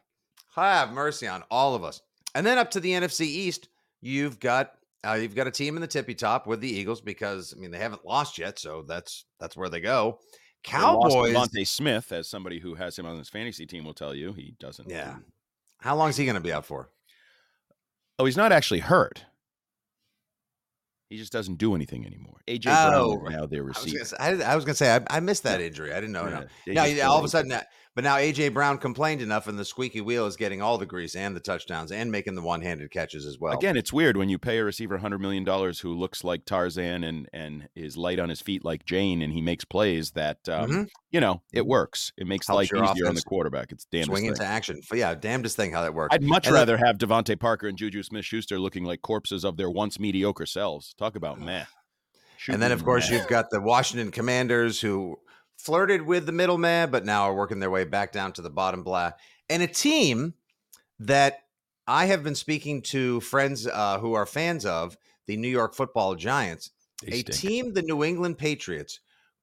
Have 0.55 0.91
mercy 0.91 1.27
on 1.27 1.43
all 1.49 1.75
of 1.75 1.83
us. 1.83 2.01
And 2.35 2.45
then 2.45 2.57
up 2.57 2.71
to 2.71 2.79
the 2.79 2.91
NFC 2.91 3.21
East, 3.21 3.69
you've 4.01 4.39
got 4.39 4.73
uh, 5.05 5.13
you've 5.13 5.35
got 5.35 5.47
a 5.47 5.51
team 5.51 5.75
in 5.75 5.81
the 5.81 5.87
tippy 5.87 6.13
top 6.13 6.45
with 6.45 6.61
the 6.61 6.69
Eagles 6.69 7.01
because 7.01 7.53
I 7.55 7.59
mean 7.59 7.71
they 7.71 7.79
haven't 7.79 8.05
lost 8.05 8.37
yet, 8.37 8.59
so 8.59 8.83
that's 8.87 9.25
that's 9.39 9.57
where 9.57 9.69
they 9.69 9.81
go. 9.81 10.19
Cowboys. 10.63 11.33
DeVonta 11.33 11.67
Smith, 11.67 12.11
as 12.11 12.29
somebody 12.29 12.59
who 12.59 12.75
has 12.75 12.97
him 12.97 13.05
on 13.05 13.17
his 13.17 13.29
fantasy 13.29 13.65
team 13.65 13.83
will 13.83 13.93
tell 13.93 14.13
you, 14.13 14.33
he 14.33 14.53
doesn't. 14.59 14.89
Yeah. 14.89 15.15
How 15.79 15.95
long 15.95 16.09
is 16.09 16.17
he 16.17 16.25
going 16.25 16.35
to 16.35 16.41
be 16.41 16.53
out 16.53 16.65
for? 16.65 16.89
Oh, 18.19 18.25
he's 18.25 18.37
not 18.37 18.51
actually 18.51 18.81
hurt. 18.81 19.25
He 21.11 21.17
just 21.17 21.33
doesn't 21.33 21.55
do 21.55 21.75
anything 21.75 22.05
anymore. 22.05 22.37
AJ 22.47 22.67
Oh, 22.67 23.17
Brown 23.17 23.33
is 23.33 23.39
now 23.41 23.45
their 23.45 23.63
I 23.63 23.67
was 23.67 23.83
receiver. 23.83 24.15
I, 24.17 24.55
was 24.55 24.63
gonna 24.63 24.75
say 24.75 24.95
I, 24.95 25.17
I 25.17 25.19
missed 25.19 25.43
that 25.43 25.59
injury. 25.59 25.91
I 25.91 25.95
didn't 25.95 26.13
know. 26.13 26.45
Yeah, 26.65 26.85
Now, 26.85 27.11
all 27.11 27.19
of 27.19 27.25
a 27.25 27.27
sudden, 27.27 27.49
that, 27.49 27.67
but 27.95 28.05
now 28.05 28.15
AJ 28.15 28.53
Brown 28.53 28.77
complained 28.77 29.21
enough, 29.21 29.47
and 29.47 29.59
the 29.59 29.65
squeaky 29.65 29.99
wheel 29.99 30.25
is 30.25 30.37
getting 30.37 30.61
all 30.61 30.77
the 30.77 30.85
grease 30.85 31.13
and 31.13 31.35
the 31.35 31.41
touchdowns 31.41 31.91
and 31.91 32.13
making 32.13 32.35
the 32.35 32.41
one-handed 32.41 32.91
catches 32.91 33.25
as 33.25 33.37
well. 33.37 33.51
Again, 33.53 33.75
it's 33.75 33.91
weird 33.91 34.15
when 34.15 34.29
you 34.29 34.37
pay 34.39 34.59
a 34.59 34.63
receiver 34.63 34.99
$100 34.99 35.19
million 35.19 35.45
who 35.81 35.93
looks 35.93 36.23
like 36.23 36.45
Tarzan 36.45 37.03
and, 37.03 37.27
and 37.33 37.67
is 37.75 37.97
light 37.97 38.17
on 38.17 38.29
his 38.29 38.39
feet 38.39 38.63
like 38.63 38.85
Jane 38.85 39.21
and 39.21 39.33
he 39.33 39.41
makes 39.41 39.65
plays 39.65 40.11
that, 40.11 40.47
um, 40.47 40.69
Mhm. 40.71 40.89
You 41.11 41.19
know, 41.19 41.41
it 41.51 41.65
works. 41.65 42.13
It 42.17 42.25
makes 42.25 42.47
Helps 42.47 42.71
life 42.71 42.91
easier 42.91 43.07
on 43.07 43.15
the 43.15 43.21
quarterback. 43.21 43.71
It's 43.73 43.85
damn 43.85 44.05
swing 44.05 44.25
into 44.25 44.45
action. 44.45 44.81
But 44.89 44.97
yeah, 44.97 45.13
damnedest 45.13 45.57
thing 45.57 45.73
how 45.73 45.81
that 45.81 45.93
works. 45.93 46.15
I'd 46.15 46.23
much 46.23 46.47
And 46.47 46.53
rather 46.53 46.77
have 46.77 46.97
DeVante 46.97 47.37
Parker 47.37 47.67
and 47.67 47.77
Juju 47.77 48.01
Smith 48.03 48.23
Schuster 48.23 48.59
looking 48.59 48.85
like 48.85 49.01
corpses 49.01 49.43
of 49.43 49.57
their 49.57 49.69
once 49.69 49.99
mediocre 49.99 50.45
selves. 50.45 50.93
Talk 50.93 51.15
about 51.17 51.39
meh. 51.39 51.65
Shoot 52.37 52.53
and 52.53 52.61
then, 52.61 52.71
of 52.71 52.85
course, 52.85 53.09
meh. 53.09 53.17
you've 53.17 53.27
got 53.27 53.49
the 53.49 53.59
Washington 53.59 54.09
Commanders 54.09 54.79
who 54.79 55.19
flirted 55.57 56.01
with 56.01 56.25
the 56.25 56.31
middleman, 56.31 56.89
but 56.89 57.05
now 57.05 57.23
are 57.23 57.35
working 57.35 57.59
their 57.59 57.69
way 57.69 57.83
back 57.83 58.13
down 58.13 58.31
to 58.33 58.41
the 58.41 58.49
bottom 58.49 58.83
blah. 58.83 59.11
And 59.49 59.61
a 59.61 59.67
team 59.67 60.33
that 60.99 61.39
I 61.87 62.05
have 62.05 62.23
been 62.23 62.35
speaking 62.35 62.81
to 62.83 63.19
friends 63.19 63.67
uh, 63.67 63.99
who 63.99 64.13
are 64.13 64.25
fans 64.25 64.65
of, 64.65 64.97
the 65.27 65.35
New 65.35 65.49
York 65.49 65.75
football 65.75 66.15
Giants, 66.15 66.71
They 67.03 67.11
a 67.11 67.19
stink. 67.19 67.37
team, 67.37 67.73
the 67.73 67.81
New 67.81 68.03
England 68.03 68.37
Patriots, 68.37 69.01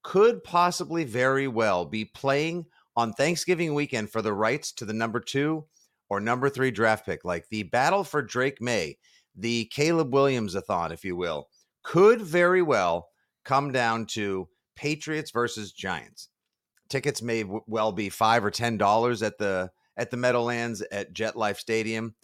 could 0.09 0.43
possibly 0.43 1.05
very 1.05 1.47
well 1.47 1.85
be 1.85 2.03
playing 2.03 2.65
on 2.97 3.13
Thanksgiving 3.13 3.75
weekend 3.75 4.09
for 4.09 4.23
the 4.23 4.33
rights 4.33 4.73
to 4.73 4.87
the 4.87 4.93
number 4.95 5.21
two 5.21 5.67
or 6.09 6.19
number 6.19 6.49
three 6.49 6.71
draft 6.71 7.05
pick. 7.05 7.27
Like 7.27 7.47
the 7.51 7.65
battle 7.65 8.05
for 8.05 8.23
Drake 8.23 8.59
Maye, 8.59 8.97
the 9.37 9.67
Caleb 9.67 10.15
Williams 10.15 10.55
a 10.55 10.63
thon, 10.63 10.93
if 10.93 11.05
you 11.05 11.15
will, 11.15 11.51
could 11.85 12.23
very 12.23 12.63
well 12.63 13.11
come 13.45 13.71
down 13.71 14.07
to 14.07 14.49
Patriots 14.77 15.31
versus 15.31 15.73
Giants. 15.73 16.31
Tickets 16.89 17.21
may 17.21 17.43
w- 17.43 17.61
well 17.67 17.93
be 17.93 18.09
five 18.09 18.43
or 18.43 18.51
ten 18.51 18.79
dollars 18.79 19.23
at 19.23 19.37
the 19.37 19.71
at 19.99 20.11
the 20.11 20.17
Meadowlands 20.17 20.81
at 20.91 21.13
Jet 21.13 21.37
Life 21.37 21.59
Stadium. 21.59 22.15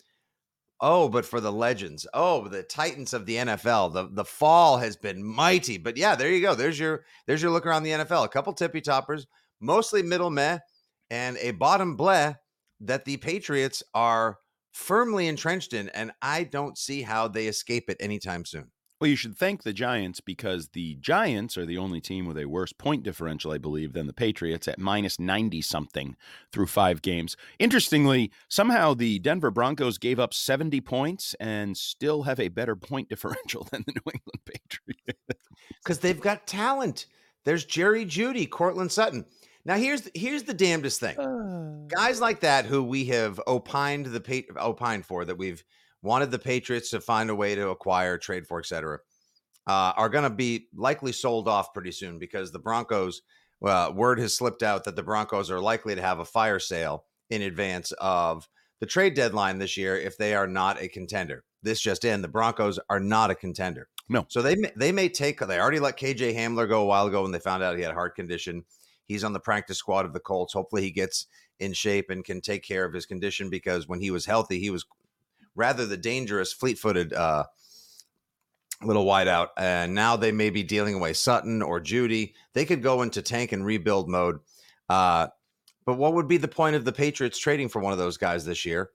Oh, 0.81 1.09
but 1.09 1.25
for 1.25 1.41
the 1.41 1.53
legends, 1.53 2.07
oh, 2.15 2.49
the 2.49 2.63
titans 2.63 3.15
of 3.15 3.27
the 3.27 3.37
NFL, 3.37 3.93
the 3.93 4.09
the 4.11 4.25
fall 4.25 4.79
has 4.79 4.97
been 4.97 5.23
mighty. 5.25 5.79
But 5.79 5.97
yeah, 5.97 6.15
there 6.17 6.31
you 6.31 6.41
go. 6.41 6.55
There's 6.55 6.79
your 6.79 7.05
there's 7.27 7.43
your 7.43 7.53
look 7.53 7.67
around 7.67 7.85
the 7.85 7.91
NFL. 7.91 8.25
A 8.25 8.29
couple 8.29 8.53
tippy 8.53 8.81
toppers, 8.81 9.27
mostly 9.61 10.03
middle 10.03 10.31
meh, 10.31 10.59
and 11.11 11.37
a 11.39 11.53
bottom 11.53 11.97
bleh 11.97 12.37
that 12.81 13.05
the 13.05 13.17
Patriots 13.19 13.83
are 13.95 14.39
firmly 14.73 15.29
entrenched 15.29 15.73
in, 15.73 15.89
and 15.91 16.11
I 16.21 16.45
don't 16.45 16.77
see 16.77 17.03
how 17.03 17.29
they 17.29 17.47
escape 17.47 17.89
it 17.89 17.97
anytime 18.01 18.45
soon. 18.45 18.71
Well, 19.01 19.11
you 19.11 19.17
should 19.17 19.37
thank 19.37 19.63
the 19.63 19.73
Giants 19.73 20.21
because 20.21 20.69
the 20.69 20.95
Giants 20.95 21.59
are 21.59 21.67
the 21.67 21.79
only 21.79 22.01
team 22.01 22.27
with 22.27 22.39
a 22.39 22.47
worse 22.47 22.73
point 22.73 23.03
differential, 23.03 23.51
I 23.51 23.59
believe, 23.59 23.93
than 23.93 24.07
the 24.07 24.13
Patriots 24.13 24.69
at 24.69 24.79
minus 24.79 25.19
90 25.19 25.61
something 25.63 26.17
through 26.53 26.69
five 26.69 27.03
games. 27.03 27.37
Interestingly, 27.59 28.31
somehow 28.49 28.95
the 28.95 29.19
Denver 29.19 29.51
Broncos 29.51 29.99
gave 29.99 30.21
up 30.21 30.33
70 30.33 30.81
points 30.81 31.35
and 31.41 31.77
still 31.77 32.23
have 32.23 32.39
a 32.39 32.49
better 32.49 32.77
point 32.77 33.09
differential 33.11 33.67
than 33.71 33.85
the 33.87 33.93
New 33.93 34.13
England 34.13 34.41
Patriots. 34.45 35.49
because 35.83 35.99
they've 35.99 36.21
got 36.21 36.47
talent. 36.47 37.07
There's 37.45 37.65
Jerry 37.65 38.07
Jeudy, 38.07 38.49
Courtland 38.49 38.93
Sutton. 38.93 39.27
Now 39.65 39.77
here's 39.77 40.03
the, 40.03 40.11
here's 40.15 40.45
the 40.45 40.55
damnedest 40.55 41.01
thing. 41.01 41.89
Guys 41.89 42.21
like 42.21 42.41
that 42.41 42.65
who 42.65 42.83
we 42.83 43.07
have 43.07 43.41
opined 43.47 44.07
the 44.07 44.45
opined 44.57 45.05
for 45.05 45.25
that 45.25 45.37
we've 45.37 45.65
wanted 46.05 46.31
the 46.31 46.39
Patriots 46.39 46.91
to 46.91 47.01
find 47.01 47.31
a 47.31 47.35
way 47.35 47.55
to 47.55 47.71
acquire, 47.71 48.19
trade 48.19 48.47
for, 48.47 48.61
etc. 48.61 48.99
Uh, 49.67 49.93
are 49.97 50.11
going 50.11 50.25
to 50.25 50.31
be 50.31 50.69
likely 50.75 51.11
sold 51.11 51.49
off 51.49 51.73
pretty 51.73 51.91
soon 51.91 52.19
because 52.19 52.53
the 52.53 52.59
Broncos. 52.59 53.23
Well, 53.61 53.95
word 53.95 54.19
has 54.19 54.37
slipped 54.37 54.63
out 54.63 54.85
that 54.85 54.95
the 54.95 55.03
Broncos 55.03 55.51
are 55.51 55.61
likely 55.61 55.95
to 55.95 56.03
have 56.03 56.19
a 56.19 56.25
fire 56.25 56.59
sale 56.59 57.05
in 57.31 57.41
advance 57.41 57.93
of 57.93 58.47
the 58.81 58.87
trade 58.87 59.15
deadline 59.15 59.59
this 59.59 59.79
year 59.79 59.97
if 59.97 60.19
they 60.19 60.35
are 60.35 60.47
not 60.47 60.83
a 60.83 60.89
contender. 60.89 61.45
This 61.63 61.81
just 61.81 62.05
in: 62.05 62.21
the 62.21 62.29
Broncos 62.29 62.79
are 62.91 63.01
not 63.01 63.31
a 63.31 63.35
contender. 63.35 63.89
No. 64.09 64.27
So 64.29 64.43
they 64.43 64.55
may, 64.55 64.71
they 64.77 64.93
may 64.93 65.09
take. 65.09 65.41
They 65.41 65.59
already 65.59 65.81
let 65.81 65.99
KJ 65.99 66.35
Hamler 66.35 66.69
go 66.69 66.83
a 66.83 66.87
while 66.87 67.07
ago 67.07 67.23
when 67.23 67.33
they 67.33 67.39
found 67.39 67.63
out 67.63 67.77
he 67.77 67.83
had 67.83 67.93
a 67.93 67.95
heart 67.95 68.15
condition. 68.15 68.65
He's 69.07 69.25
on 69.25 69.33
the 69.33 69.41
practice 69.41 69.79
squad 69.79 70.05
of 70.05 70.13
the 70.13 70.21
Colts. 70.21 70.53
Hopefully, 70.53 70.83
he 70.83 70.91
gets 70.91 71.27
in 71.59 71.73
shape 71.73 72.11
and 72.11 72.25
can 72.25 72.43
take 72.43 72.63
care 72.63 72.85
of 72.85 72.93
his 72.93 73.07
condition 73.07 73.49
because 73.49 73.89
when 73.89 74.01
he 74.01 74.11
was 74.11 74.27
healthy, 74.27 74.59
he 74.59 74.69
was 74.69 74.85
rather 75.55 75.87
the 75.87 75.97
dangerous, 75.97 76.53
fleet-footed 76.53 77.13
uh, 77.13 77.45
little 78.83 79.05
wideout. 79.05 79.49
And 79.57 79.95
now 79.95 80.17
they 80.17 80.33
may 80.33 80.51
be 80.51 80.63
dealing 80.63 80.95
away 80.95 81.13
Sutton 81.13 81.63
or 81.63 81.81
Jeudy. 81.81 82.35
They 82.53 82.65
could 82.65 82.83
go 82.83 83.03
into 83.03 83.23
tank 83.23 83.53
and 83.53 83.65
rebuild 83.65 84.09
mode. 84.09 84.41
Uh, 84.89 85.29
but 85.87 85.99
what 85.99 86.15
would 86.15 86.29
be 86.29 86.37
the 86.37 86.49
point 86.49 86.77
of 86.77 86.85
the 86.85 86.93
Patriots 86.93 87.39
trading 87.39 87.69
for 87.69 87.81
one 87.81 87.93
of 87.93 87.99
those 87.99 88.17
guys 88.17 88.45
this 88.45 88.65
year? 88.65 88.91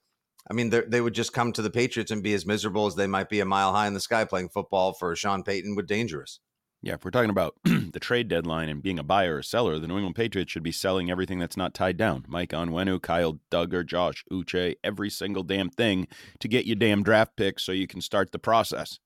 I 0.49 0.53
mean, 0.53 0.69
they 0.87 1.01
would 1.01 1.13
just 1.13 1.33
come 1.33 1.51
to 1.53 1.61
the 1.61 1.69
Patriots 1.69 2.09
and 2.09 2.23
be 2.23 2.33
as 2.33 2.45
miserable 2.45 2.87
as 2.87 2.95
they 2.95 3.05
might 3.05 3.29
be 3.29 3.39
a 3.39 3.45
mile 3.45 3.71
high 3.71 3.87
in 3.87 3.93
the 3.93 3.99
sky 3.99 4.25
playing 4.25 4.49
football 4.49 4.93
for 4.93 5.15
Sean 5.15 5.43
Payton 5.43 5.75
with 5.75 5.85
dangerous. 5.85 6.39
Yeah, 6.81 6.93
if 6.93 7.03
we're 7.03 7.11
talking 7.11 7.29
about 7.29 7.55
the 7.63 7.99
trade 7.99 8.29
deadline 8.29 8.69
and 8.69 8.81
being 8.81 8.99
a 8.99 9.03
buyer 9.03 9.37
or 9.37 9.43
seller, 9.43 9.79
the 9.79 9.87
New 9.87 9.97
England 9.97 10.15
Patriots 10.15 10.51
should 10.51 10.63
be 10.63 10.71
selling 10.71 11.11
everything 11.11 11.37
that's 11.37 11.57
not 11.57 11.73
tied 11.73 11.97
down. 11.97 12.23
Mike 12.27 12.51
Onwenu, 12.51 13.01
Kyle 13.01 13.39
Dugger, 13.51 13.85
Josh 13.85 14.23
Uche, 14.31 14.75
every 14.83 15.09
single 15.09 15.43
damn 15.43 15.69
thing 15.69 16.07
to 16.39 16.47
get 16.47 16.65
you 16.65 16.75
damn 16.75 17.03
draft 17.03 17.35
picks 17.35 17.63
so 17.63 17.73
you 17.73 17.85
can 17.87 17.99
start 17.99 18.31
the 18.31 18.39
process. 18.39 18.99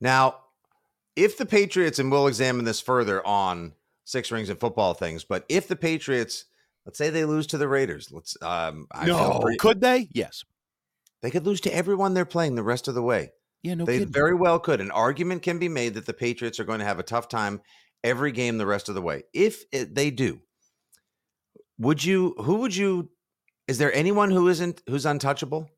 Now, 0.00 0.36
if 1.16 1.36
the 1.36 1.46
Patriots, 1.46 1.98
and 1.98 2.10
we'll 2.10 2.28
examine 2.28 2.64
this 2.64 2.80
further 2.80 3.26
on 3.26 3.72
six 4.04 4.30
rings 4.30 4.48
and 4.48 4.58
football 4.58 4.94
things, 4.94 5.24
but 5.24 5.44
if 5.50 5.68
the 5.68 5.76
Patriots, 5.76 6.46
let's 6.86 6.96
say 6.96 7.10
they 7.10 7.24
lose 7.26 7.46
to 7.48 7.58
the 7.58 7.68
Raiders, 7.68 8.10
let's 8.10 8.36
um, 8.42 8.86
I 8.90 9.04
feel 9.04 9.40
pretty- 9.40 9.58
could 9.58 9.80
they? 9.82 10.08
Yes. 10.12 10.44
they 11.22 11.30
could 11.30 11.44
lose 11.46 11.60
to 11.62 11.74
everyone 11.74 12.14
they're 12.14 12.24
playing 12.24 12.54
the 12.54 12.62
rest 12.62 12.88
of 12.88 12.94
the 12.94 13.02
way. 13.02 13.32
Yeah, 13.62 13.74
no 13.74 13.84
they 13.84 13.98
kidding. 13.98 14.12
very 14.12 14.34
well 14.34 14.58
could. 14.58 14.80
An 14.80 14.90
argument 14.90 15.42
can 15.42 15.58
be 15.58 15.68
made 15.68 15.94
that 15.94 16.06
the 16.06 16.14
Patriots 16.14 16.60
are 16.60 16.64
going 16.64 16.78
to 16.78 16.84
have 16.84 16.98
a 16.98 17.04
tough 17.04 17.28
time 17.28 17.60
every 18.04 18.32
game 18.32 18.58
the 18.58 18.66
rest 18.66 18.88
of 18.88 18.94
the 18.94 19.02
way. 19.02 19.24
If 19.32 19.64
it, 19.72 19.94
they 19.94 20.10
do, 20.10 20.40
would 21.78 22.04
you? 22.04 22.34
Who 22.38 22.56
would 22.56 22.76
you? 22.76 23.10
Is 23.66 23.78
there 23.78 23.92
anyone 23.92 24.30
who 24.30 24.48
isn't 24.48 24.82
who's 24.86 25.06
untouchable? 25.06 25.68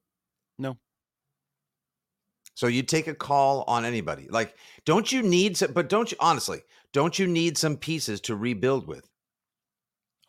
No. 0.58 0.76
So 2.54 2.66
you 2.66 2.82
take 2.82 3.06
a 3.06 3.14
call 3.14 3.64
on 3.68 3.85
anybody. 3.85 4.26
Like, 4.28 4.54
don't 4.85 5.11
you 5.11 5.23
need 5.23 5.56
some? 5.56 5.73
But 5.73 5.88
don't 5.88 6.11
you 6.11 6.18
honestly? 6.20 6.61
Don't 6.92 7.18
you 7.18 7.26
need 7.26 7.56
some 7.56 7.76
pieces 7.76 8.20
to 8.23 8.37
rebuild 8.37 8.87
with? 8.87 9.08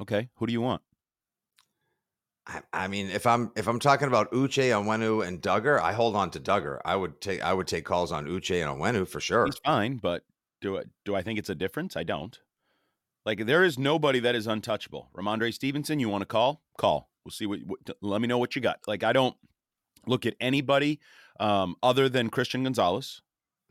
okay, 0.02 0.30
who 0.36 0.46
do 0.46 0.54
you 0.54 0.62
want? 0.62 0.82
I, 2.50 2.62
I 2.74 2.88
mean, 2.88 3.10
if 3.12 3.28
I'm 3.28 3.52
if 3.56 3.68
I'm 3.68 3.80
talking 3.80 4.08
about 4.08 4.32
Uche, 4.32 4.70
Onwenu, 4.72 5.26
and 5.26 5.42
Dugger, 5.42 5.80
I 5.80 5.94
hold 5.94 6.16
on 6.16 6.32
to 6.32 6.40
Dugger. 6.40 6.80
I 6.84 6.96
would 6.96 7.22
take 7.22 7.42
I 7.42 7.54
would 7.54 7.68
take 7.68 7.86
calls 7.86 8.12
on 8.12 8.26
Uche 8.26 8.62
and 8.62 8.80
Onwenu 8.82 9.08
for 9.08 9.20
sure. 9.20 9.46
He's 9.46 9.60
fine, 9.64 9.98
but 9.98 10.24
do 10.60 10.80
I 10.80 10.84
do 11.06 11.16
I 11.16 11.22
think 11.22 11.38
it's 11.40 11.50
a 11.50 11.56
difference? 11.56 11.96
I 11.96 12.04
don't. 12.04 12.38
Like 13.26 13.46
there 13.46 13.64
is 13.64 13.78
nobody 13.78 14.20
that 14.22 14.34
is 14.36 14.48
untouchable. 14.48 15.10
Rhamondre 15.16 15.54
Stevenson, 15.54 16.00
you 16.00 16.10
want 16.10 16.24
to 16.24 16.26
call? 16.26 16.64
Call. 16.78 17.10
We'll 17.24 17.32
see 17.32 17.46
what, 17.46 17.60
what. 17.66 17.80
Let 18.02 18.22
me 18.22 18.28
know 18.28 18.40
what 18.40 18.56
you 18.56 18.62
got. 18.62 18.80
Like 18.88 19.04
I 19.04 19.14
don't 19.14 19.36
look 20.08 20.26
at 20.26 20.36
anybody 20.40 21.00
um, 21.40 21.76
other 21.84 22.10
than 22.10 22.30
Christian 22.30 22.64
Gonzalez 22.64 23.22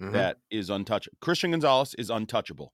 Mhm. 0.00 0.12
that 0.12 0.38
is 0.48 0.70
untouchable. 0.70 1.16
Christian 1.20 1.50
Gonzalez 1.50 1.94
is 1.94 2.08
untouchable. 2.10 2.72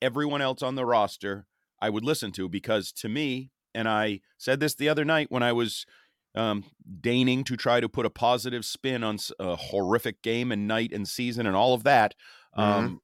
Everyone 0.00 0.40
else 0.40 0.62
on 0.62 0.74
the 0.74 0.86
roster, 0.86 1.46
I 1.82 1.90
would 1.90 2.02
listen 2.04 2.32
to 2.32 2.48
because 2.48 2.92
to 2.92 3.10
me, 3.10 3.50
and 3.74 3.88
I 3.88 4.20
said 4.38 4.60
this 4.60 4.74
the 4.74 4.88
other 4.88 5.04
night 5.04 5.30
when 5.30 5.42
I 5.42 5.52
was 5.52 5.86
um, 6.34 6.64
deigning 7.00 7.44
to 7.44 7.56
try 7.56 7.80
to 7.80 7.88
put 7.88 8.06
a 8.06 8.10
positive 8.10 8.64
spin 8.64 9.04
on 9.04 9.18
a 9.38 9.56
horrific 9.56 10.22
game 10.22 10.50
and 10.52 10.66
night 10.66 10.92
and 10.92 11.06
season 11.06 11.46
and 11.46 11.56
all 11.56 11.74
of 11.74 11.84
that. 11.84 12.14
Um, 12.54 13.00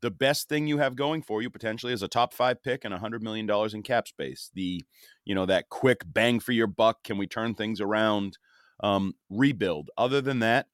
The 0.00 0.10
best 0.12 0.48
thing 0.48 0.68
you 0.68 0.78
have 0.78 0.94
going 0.94 1.22
for 1.22 1.42
you 1.42 1.50
potentially 1.50 1.92
is 1.92 2.02
a 2.02 2.08
top 2.08 2.32
five 2.32 2.62
pick 2.62 2.84
and 2.84 2.94
a 2.94 2.98
hundred 2.98 3.20
million 3.20 3.46
dollars 3.46 3.74
in 3.74 3.82
cap 3.82 4.06
space. 4.06 4.48
The, 4.54 4.84
you 5.24 5.34
know, 5.34 5.46
that 5.46 5.70
quick 5.70 6.02
bang 6.06 6.38
for 6.38 6.52
your 6.52 6.68
buck. 6.68 7.02
Can 7.02 7.18
we 7.18 7.26
turn 7.26 7.54
things 7.54 7.80
around? 7.80 8.38
Um, 8.80 9.14
rebuild. 9.28 9.90
Other 9.98 10.20
than 10.20 10.38
that, 10.38 10.66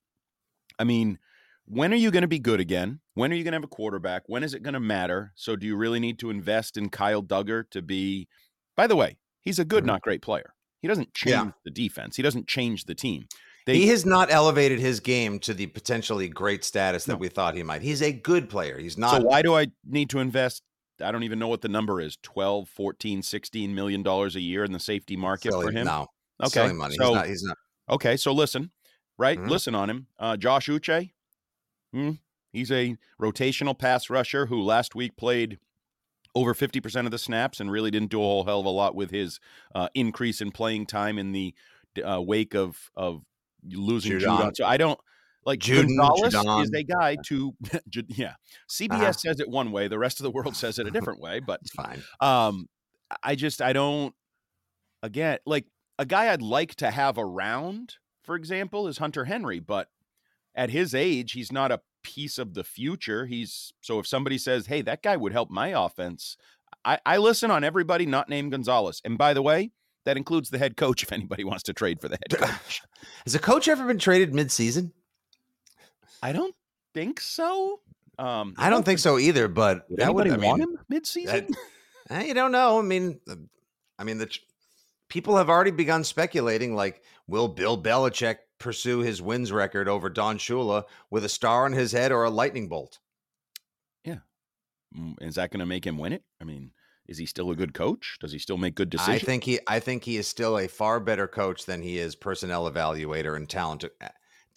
I 0.78 0.84
mean, 0.84 1.18
when 1.64 1.90
are 1.90 1.96
you 1.96 2.10
going 2.10 2.20
to 2.20 2.28
be 2.28 2.38
good 2.38 2.60
again? 2.60 3.00
When 3.14 3.32
are 3.32 3.34
you 3.34 3.44
going 3.44 3.52
to 3.52 3.56
have 3.56 3.64
a 3.64 3.68
quarterback? 3.68 4.24
When 4.26 4.42
is 4.42 4.52
it 4.52 4.62
going 4.62 4.74
to 4.74 4.80
matter? 4.80 5.32
So, 5.36 5.56
do 5.56 5.66
you 5.66 5.74
really 5.74 6.00
need 6.00 6.18
to 6.18 6.28
invest 6.28 6.76
in 6.76 6.90
Kyle 6.90 7.22
Dugger 7.22 7.64
to 7.70 7.80
be? 7.80 8.28
By 8.76 8.86
the 8.86 8.96
way, 8.96 9.16
he's 9.44 9.58
a 9.58 9.64
good, 9.64 9.84
Mhm. 9.84 9.88
not 9.88 10.02
great 10.02 10.22
player. 10.22 10.54
He 10.80 10.88
doesn't 10.88 11.14
change 11.14 11.30
Yeah. 11.32 11.50
the 11.64 11.70
defense. 11.70 12.16
He 12.16 12.22
doesn't 12.22 12.46
change 12.48 12.84
the 12.84 12.94
team. 12.94 13.26
They, 13.66 13.76
he 13.78 13.86
has 13.88 14.04
not 14.04 14.30
elevated 14.30 14.78
his 14.78 15.00
game 15.00 15.38
to 15.40 15.54
the 15.54 15.66
potentially 15.68 16.28
great 16.28 16.64
status 16.64 17.04
that 17.06 17.14
No. 17.14 17.18
we 17.18 17.28
thought 17.28 17.54
he 17.54 17.62
might. 17.62 17.80
He's 17.80 18.02
a 18.02 18.12
good 18.12 18.50
player. 18.50 18.78
He's 18.78 18.98
not. 18.98 19.22
so 19.22 19.26
why 19.26 19.40
do 19.40 19.54
I 19.54 19.68
need 19.86 20.10
to 20.10 20.18
invest? 20.18 20.62
I 21.00 21.10
don't 21.10 21.22
even 21.22 21.38
know 21.38 21.48
what 21.48 21.62
the 21.62 21.68
number 21.68 22.00
is 22.00 22.18
12, 22.22 22.68
14, 22.68 23.22
16 23.22 23.74
million 23.74 24.02
dollars 24.02 24.36
a 24.36 24.40
year 24.40 24.64
in 24.64 24.72
the 24.72 24.78
safety 24.78 25.16
market 25.16 25.52
silly, 25.52 25.66
for 25.66 25.72
him. 25.72 25.86
No, 25.86 26.06
Okay. 26.42 26.50
silly 26.50 26.74
money. 26.74 26.94
So, 26.96 27.06
he's 27.06 27.14
not. 27.14 27.26
He's 27.26 27.42
not. 27.42 27.58
Okay, 27.88 28.16
so 28.18 28.32
listen, 28.32 28.70
right? 29.18 29.38
Mhm. 29.38 29.48
Listen 29.48 29.74
on 29.74 29.88
him. 29.90 30.06
Uh, 30.18 30.36
Josh 30.36 30.68
Uche, 30.68 31.12
hmm, 31.92 32.10
he's 32.52 32.70
a 32.70 32.96
rotational 33.20 33.76
pass 33.78 34.08
rusher 34.10 34.46
who 34.46 34.60
last 34.62 34.94
week 34.94 35.16
played 35.16 35.58
over 36.34 36.54
50% 36.54 37.04
of 37.04 37.10
the 37.10 37.18
snaps 37.18 37.60
and 37.60 37.70
really 37.70 37.90
didn't 37.90 38.10
do 38.10 38.18
a 38.20 38.24
whole 38.24 38.44
hell 38.44 38.60
of 38.60 38.66
a 38.66 38.70
lot 38.70 38.94
with 38.94 39.10
his 39.10 39.38
uh, 39.74 39.88
increase 39.94 40.40
in 40.40 40.50
playing 40.50 40.86
time 40.86 41.18
in 41.18 41.32
the 41.32 41.54
uh, 42.04 42.20
wake 42.20 42.54
of 42.54 42.90
of 42.96 43.22
losing 43.70 44.12
Judon. 44.12 44.38
Judon. 44.38 44.56
So 44.56 44.64
I 44.64 44.76
don't 44.76 44.98
like 45.46 45.60
Juden, 45.60 45.96
Gonzalez 45.96 46.66
is 46.68 46.72
a 46.74 46.82
guy 46.82 47.16
to 47.26 47.54
yeah. 48.08 48.34
CBS 48.68 48.90
Uh-huh. 48.90 49.12
says 49.12 49.40
it 49.40 49.48
one 49.48 49.70
way, 49.72 49.88
the 49.88 49.98
rest 49.98 50.18
of 50.20 50.24
the 50.24 50.30
world 50.30 50.56
says 50.56 50.78
it 50.78 50.86
a 50.86 50.90
different 50.90 51.20
way, 51.20 51.38
but 51.40 51.60
It's 51.62 51.70
fine. 51.70 52.02
um 52.20 52.68
i 53.22 53.34
just 53.36 53.60
i 53.62 53.72
don't 53.72 54.12
again 55.02 55.38
like 55.46 55.66
a 55.98 56.06
guy 56.06 56.32
i'd 56.32 56.42
like 56.42 56.74
to 56.76 56.90
have 56.90 57.16
around 57.18 57.96
for 58.24 58.34
example 58.34 58.88
is 58.88 58.98
hunter 58.98 59.26
henry 59.26 59.60
but 59.60 59.88
at 60.54 60.70
his 60.70 60.94
age 60.94 61.32
he's 61.32 61.52
not 61.52 61.70
a 61.70 61.80
piece 62.04 62.38
of 62.38 62.54
the 62.54 62.62
future 62.62 63.26
he's 63.26 63.72
so 63.80 63.98
if 63.98 64.06
somebody 64.06 64.38
says 64.38 64.66
hey 64.66 64.82
that 64.82 65.02
guy 65.02 65.16
would 65.16 65.32
help 65.32 65.50
my 65.50 65.68
offense 65.68 66.36
i 66.84 66.98
i 67.04 67.16
listen 67.16 67.50
on 67.50 67.64
everybody 67.64 68.06
not 68.06 68.28
named 68.28 68.52
gonzalez 68.52 69.00
and 69.04 69.18
by 69.18 69.34
the 69.34 69.42
way 69.42 69.72
that 70.04 70.16
includes 70.16 70.50
the 70.50 70.58
head 70.58 70.76
coach 70.76 71.02
if 71.02 71.10
anybody 71.10 71.42
wants 71.42 71.62
to 71.64 71.72
trade 71.72 72.00
for 72.00 72.08
the 72.08 72.18
head 72.30 72.38
coach 72.48 72.82
Has 73.24 73.34
a 73.34 73.40
coach 73.40 73.66
ever 73.66 73.84
been 73.86 73.98
traded 73.98 74.32
mid-season? 74.32 74.92
i 76.22 76.30
don't 76.30 76.54
think 76.92 77.20
so 77.20 77.80
um 78.18 78.54
I 78.56 78.70
don't 78.70 78.84
think 78.84 79.00
so 79.00 79.18
either. 79.18 79.48
But 79.48 79.90
would 79.90 79.98
that 79.98 80.14
would. 80.14 80.28
I 80.28 80.36
want 80.36 80.60
mean, 80.60 80.68
him 80.68 80.78
mid-season 80.88 81.48
Eh, 82.10 82.24
you 82.24 82.34
don't 82.34 82.52
know. 82.52 82.78
I 82.78 82.82
mean, 82.82 83.18
I 83.98 84.04
mean 84.04 84.18
the 84.18 84.30
people 85.08 85.36
have 85.36 85.48
already 85.48 85.70
begun 85.70 86.04
speculating. 86.04 86.74
Like, 86.74 87.02
will 87.26 87.48
Bill 87.48 87.80
Belichick 87.80 88.36
pursue 88.58 89.00
his 89.00 89.20
wins 89.20 89.52
record 89.52 89.88
over 89.88 90.08
Don 90.08 90.38
Shula 90.38 90.84
with 91.10 91.24
a 91.24 91.28
star 91.28 91.64
on 91.64 91.72
his 91.72 91.92
head 91.92 92.12
or 92.12 92.24
a 92.24 92.30
lightning 92.30 92.68
bolt? 92.68 92.98
Yeah. 94.04 94.18
is 95.20 95.34
that 95.36 95.50
going 95.50 95.60
to 95.60 95.66
make 95.66 95.84
him 95.86 95.98
win 95.98 96.12
it 96.12 96.22
i 96.40 96.44
mean 96.44 96.70
is 97.06 97.18
he 97.18 97.26
still 97.26 97.50
a 97.50 97.56
good 97.56 97.74
coach 97.74 98.16
does 98.20 98.32
he 98.32 98.38
still 98.38 98.56
make 98.56 98.74
good 98.74 98.90
decisions? 98.90 99.22
I 99.22 99.24
think 99.24 99.44
he. 99.44 99.58
I 99.66 99.78
think 99.78 100.04
he 100.04 100.16
is 100.16 100.26
still 100.26 100.58
a 100.58 100.68
far 100.68 101.00
better 101.00 101.28
coach 101.28 101.66
than 101.66 101.82
he 101.82 101.98
is 101.98 102.14
personnel 102.14 102.70
evaluator 102.70 103.36
and 103.36 103.46
talent. 103.48 103.84
uh, 103.84 104.08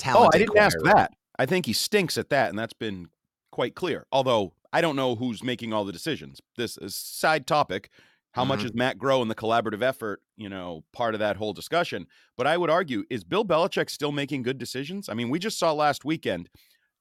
Oh, 0.05 0.29
I 0.33 0.37
didn't 0.37 0.57
ask 0.57 0.77
that. 0.83 1.11
I 1.37 1.45
think 1.45 1.65
he 1.65 1.73
stinks 1.73 2.17
at 2.17 2.29
that, 2.29 2.49
and 2.49 2.57
that's 2.57 2.73
been 2.73 3.09
quite 3.51 3.75
clear. 3.75 4.05
Although 4.11 4.53
I 4.71 4.81
don't 4.81 4.95
know 4.95 5.15
who's 5.15 5.43
making 5.43 5.73
all 5.73 5.83
the 5.85 5.91
decisions. 5.91 6.39
This 6.55 6.77
is 6.77 6.95
side 6.95 7.47
topic. 7.47 7.89
How 8.37 8.45
much 8.45 8.59
Mhm. 8.61 8.65
is 8.65 8.73
Matt 8.73 8.97
Groh 8.97 9.21
and 9.21 9.29
the 9.29 9.35
collaborative 9.35 9.81
effort, 9.81 10.21
you 10.37 10.47
know, 10.47 10.83
part 10.93 11.13
of 11.15 11.19
that 11.19 11.35
whole 11.37 11.53
discussion? 11.53 12.07
But 12.37 12.47
I 12.47 12.55
would 12.57 12.69
argue, 12.69 13.03
is 13.09 13.23
Bill 13.23 13.43
Belichick 13.43 13.89
still 13.89 14.11
making 14.11 14.43
good 14.43 14.57
decisions? 14.57 15.09
I 15.09 15.13
mean, 15.15 15.29
we 15.29 15.39
just 15.39 15.57
saw 15.59 15.71
last 15.73 16.05
weekend. 16.05 16.49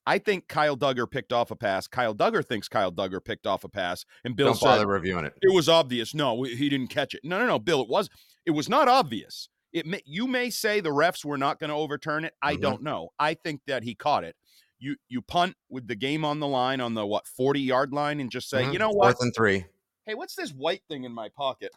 I 0.07 0.18
think 0.18 0.49
Kyle 0.49 0.77
Dugger 0.77 1.11
picked 1.11 1.33
off 1.33 1.51
a 1.51 1.57
pass. 1.57 1.87
Kyle 1.88 2.14
Dugger 2.14 2.44
thinks 2.44 2.68
Kyle 2.68 2.92
Dugger 2.92 3.22
picked 3.25 3.46
off 3.46 3.64
a 3.64 3.68
pass, 3.68 4.05
and 4.25 4.35
Bill 4.37 4.49
Don't 4.49 4.57
said 4.57 4.66
bother 4.66 4.87
reviewing 4.87 5.25
it. 5.25 5.35
it 5.42 5.53
was 5.53 5.68
obvious. 5.68 6.14
No, 6.14 6.42
he 6.44 6.68
didn't 6.68 6.88
catch 6.88 7.12
it. 7.14 7.20
No, 7.25 7.38
no, 7.38 7.46
no, 7.46 7.59
Bill. 7.59 7.83
It 7.83 7.88
was. 7.88 8.09
It 8.46 8.53
was 8.53 8.68
not 8.68 8.88
obvious. 8.88 9.49
It 9.72 9.85
may, 9.85 10.01
you 10.07 10.27
may 10.27 10.49
say 10.49 10.81
the 10.81 10.90
refs 10.90 11.25
were 11.25 11.37
not 11.37 11.59
going 11.59 11.68
to 11.70 11.77
overturn 11.77 12.25
it. 12.25 12.35
I 12.40 12.55
Mhm. 12.55 12.61
don't 12.62 12.83
know. 12.83 13.11
I 13.18 13.35
think 13.35 13.62
that 13.66 13.83
he 13.83 13.94
caught 13.94 14.25
it. 14.25 14.37
You 14.79 14.96
you 15.09 15.20
punt 15.22 15.57
with 15.68 15.88
the 15.88 15.96
game 15.96 16.25
on 16.25 16.38
the 16.38 16.46
line 16.46 16.81
on 16.81 16.94
the 16.94 17.05
what 17.05 17.27
forty 17.27 17.61
yard 17.61 17.92
line 17.92 18.20
and 18.20 18.31
just 18.31 18.49
say, 18.49 18.62
Mhm. 18.62 18.72
you 18.75 18.79
know 18.79 18.90
what? 18.90 19.07
Fourth 19.16 19.22
and 19.22 19.35
three. 19.35 19.66
Hey, 20.07 20.14
what's 20.14 20.35
this 20.37 20.51
white 20.53 20.83
thing 20.88 21.05
in 21.05 21.12
my 21.12 21.29
pocket? 21.37 21.73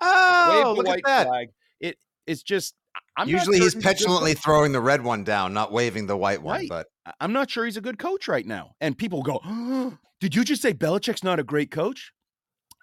Oh, 0.00 0.68
Wave 0.68 0.76
look 0.76 0.86
white 0.86 0.98
at 0.98 1.04
that. 1.04 1.26
flag. 1.26 1.48
It's 2.26 2.42
just. 2.42 2.74
I'm 3.16 3.28
Usually 3.28 3.58
he's 3.58 3.72
certain 3.72 3.80
a 3.80 3.82
good 3.82 3.88
petulantly 3.88 4.34
throwing 4.34 4.72
the 4.72 4.80
red 4.80 5.02
one 5.02 5.24
down, 5.24 5.52
not 5.52 5.72
waving 5.72 6.06
the 6.06 6.16
white 6.16 6.42
one. 6.42 6.60
Right. 6.60 6.68
But 6.68 6.86
I'm 7.18 7.32
not 7.32 7.50
sure 7.50 7.64
he's 7.64 7.76
a 7.76 7.80
good 7.80 7.98
coach 7.98 8.28
right 8.28 8.46
now. 8.46 8.72
And 8.80 8.96
people 8.96 9.22
go, 9.22 9.40
"Did 10.20 10.34
you 10.34 10.44
just 10.44 10.62
say 10.62 10.72
Belichick's 10.72 11.24
not 11.24 11.40
a 11.40 11.44
great 11.44 11.70
coach?" 11.70 12.12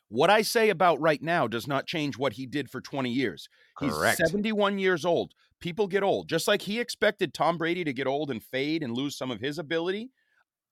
What 0.10 0.30
I 0.30 0.42
say 0.42 0.70
about 0.70 1.00
right 1.00 1.22
now 1.22 1.48
does 1.48 1.68
not 1.68 1.86
change 1.86 2.18
what 2.18 2.34
he 2.34 2.46
did 2.46 2.70
for 2.70 2.82
20 2.82 3.10
years. 3.10 3.48
Correct. 3.78 4.18
He's 4.18 4.30
71 4.30 4.80
years 4.80 5.06
old. 5.06 5.34
People 5.60 5.88
get 5.88 6.04
old. 6.04 6.30
Just 6.30 6.48
like 6.48 6.62
he 6.62 6.80
expected 6.80 7.34
Tom 7.34 7.58
Brady 7.58 7.84
to 7.84 7.94
get 7.94 8.08
old 8.08 8.32
and 8.32 8.44
fade 8.44 8.84
and 8.84 8.96
lose 8.96 9.18
some 9.18 9.32
of 9.32 9.40
his 9.40 9.60
ability, 9.60 10.10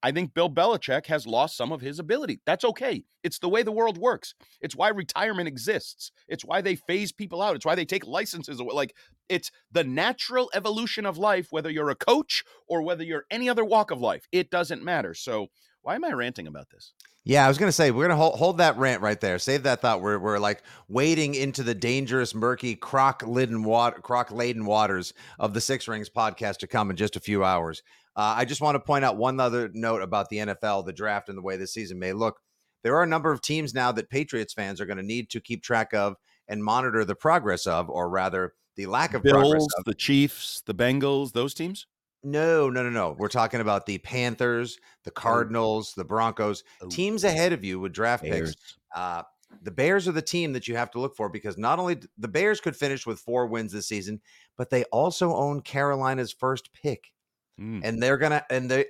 I 0.05 0.11
think 0.11 0.35
Bill 0.35 0.51
Belichick 0.51 1.07
has 1.07 1.25
lost 1.25 1.57
some 1.57 1.71
of 1.71 1.81
his 1.81 1.97
ability. 1.97 2.39
That's 2.45 2.63
okay. 2.63 3.03
It's 3.23 3.39
the 3.39 3.49
way 3.49 3.63
the 3.63 3.71
world 3.71 3.97
works. 3.97 4.35
It's 4.61 4.75
why 4.75 4.89
retirement 4.89 5.47
exists. 5.47 6.11
It's 6.27 6.45
why 6.45 6.61
they 6.61 6.75
phase 6.75 7.11
people 7.11 7.41
out. 7.41 7.55
It's 7.55 7.65
why 7.65 7.73
they 7.73 7.85
take 7.85 8.05
licenses 8.05 8.59
away. 8.59 8.75
Like 8.75 8.95
it's 9.29 9.49
the 9.71 9.83
natural 9.83 10.51
evolution 10.53 11.07
of 11.07 11.17
life, 11.17 11.47
whether 11.49 11.71
you're 11.71 11.89
a 11.89 11.95
coach 11.95 12.43
or 12.67 12.83
whether 12.83 13.03
you're 13.03 13.25
any 13.31 13.49
other 13.49 13.65
walk 13.65 13.89
of 13.89 13.99
life. 13.99 14.27
It 14.31 14.51
doesn't 14.51 14.83
matter. 14.83 15.15
So 15.15 15.47
why 15.81 15.95
am 15.95 16.05
I 16.05 16.11
ranting 16.11 16.45
about 16.45 16.69
this? 16.69 16.93
yeah, 17.27 17.43
I 17.43 17.47
was 17.47 17.57
gonna 17.57 17.71
say 17.71 17.89
we're 17.89 18.03
gonna 18.03 18.15
hold, 18.15 18.35
hold 18.35 18.59
that 18.59 18.77
rant 18.77 19.01
right 19.01 19.19
there. 19.19 19.39
Save 19.39 19.63
that 19.63 19.81
thought. 19.81 19.99
We're 19.99 20.19
we're 20.19 20.37
like 20.37 20.61
wading 20.87 21.33
into 21.33 21.63
the 21.63 21.73
dangerous, 21.73 22.35
murky, 22.35 22.75
croc 22.75 23.23
laden 23.25 23.63
water, 23.63 23.99
croc 23.99 24.31
laden 24.31 24.65
waters 24.65 25.11
of 25.39 25.55
the 25.55 25.61
Six 25.61 25.87
Rings 25.87 26.11
podcast 26.11 26.57
to 26.57 26.67
come 26.67 26.91
in 26.91 26.95
just 26.95 27.15
a 27.15 27.19
few 27.19 27.43
hours. 27.43 27.81
Uh, 28.15 28.33
I 28.37 28.45
just 28.45 28.61
want 28.61 28.75
to 28.75 28.79
point 28.79 29.03
out 29.05 29.17
one 29.17 29.39
other 29.39 29.69
note 29.73 30.01
about 30.01 30.29
the 30.29 30.37
NFL, 30.37 30.85
the 30.85 30.93
draft, 30.93 31.29
and 31.29 31.37
the 31.37 31.41
way 31.41 31.57
this 31.57 31.73
season 31.73 31.99
may 31.99 32.13
look. 32.13 32.39
There 32.83 32.95
are 32.95 33.03
a 33.03 33.07
number 33.07 33.31
of 33.31 33.41
teams 33.41 33.73
now 33.73 33.91
that 33.93 34.09
Patriots 34.09 34.53
fans 34.53 34.79
are 34.79 34.85
going 34.85 34.97
to 34.97 35.03
need 35.03 35.29
to 35.31 35.41
keep 35.41 35.63
track 35.63 35.93
of 35.93 36.15
and 36.47 36.63
monitor 36.63 37.03
the 37.03 37.15
progress 37.15 37.65
of, 37.65 37.89
or 37.89 38.09
rather, 38.09 38.53
the 38.75 38.85
lack 38.85 39.13
of 39.13 39.23
progress 39.23 39.65
of. 39.77 39.85
the 39.85 39.93
Chiefs, 39.95 40.61
the 40.65 40.75
Bengals, 40.75 41.31
those 41.33 41.53
teams? 41.53 41.87
No, 42.23 42.69
no, 42.69 42.83
no, 42.83 42.89
no. 42.89 43.15
We're 43.17 43.27
talking 43.27 43.61
about 43.61 43.85
the 43.85 43.97
Panthers, 43.99 44.77
the 45.03 45.11
Cardinals, 45.11 45.93
the 45.95 46.03
Broncos, 46.05 46.63
Oh. 46.81 46.87
teams 46.87 47.23
ahead 47.23 47.53
of 47.53 47.63
you 47.63 47.79
with 47.79 47.93
draft 47.93 48.23
picks. 48.23 48.55
Uh, 48.95 49.23
the 49.61 49.71
Bears 49.71 50.07
are 50.07 50.11
the 50.11 50.21
team 50.21 50.53
that 50.53 50.67
you 50.67 50.75
have 50.75 50.91
to 50.91 50.99
look 50.99 51.15
for 51.15 51.29
because 51.29 51.57
not 51.57 51.79
only 51.79 51.97
the 52.17 52.27
Bears 52.27 52.59
could 52.59 52.75
finish 52.75 53.05
with 53.05 53.19
four 53.19 53.47
wins 53.47 53.71
this 53.71 53.87
season, 53.87 54.21
but 54.57 54.69
they 54.69 54.83
also 54.85 55.35
own 55.35 55.61
Carolina's 55.61 56.31
first 56.33 56.71
pick. 56.73 57.11
Mm. 57.59 57.81
and 57.83 58.03
they're 58.03 58.17
gonna 58.17 58.43
and 58.49 58.69
they 58.69 58.85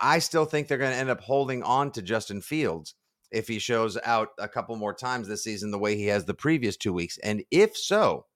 I 0.00 0.18
still 0.18 0.44
think 0.44 0.68
they're 0.68 0.78
gonna 0.78 0.94
end 0.94 1.10
up 1.10 1.20
holding 1.20 1.62
on 1.62 1.92
to 1.92 2.02
Justin 2.02 2.40
Fields 2.42 2.94
if 3.30 3.48
he 3.48 3.58
shows 3.58 3.98
out 4.04 4.28
a 4.38 4.48
couple 4.48 4.76
more 4.76 4.94
times 4.94 5.26
this 5.26 5.44
season 5.44 5.70
the 5.70 5.78
way 5.78 5.96
he 5.96 6.06
has 6.06 6.24
the 6.24 6.34
previous 6.34 6.76
two 6.76 6.92
weeks. 6.92 7.18
And 7.18 7.42
if 7.50 7.76
so, 7.76 8.26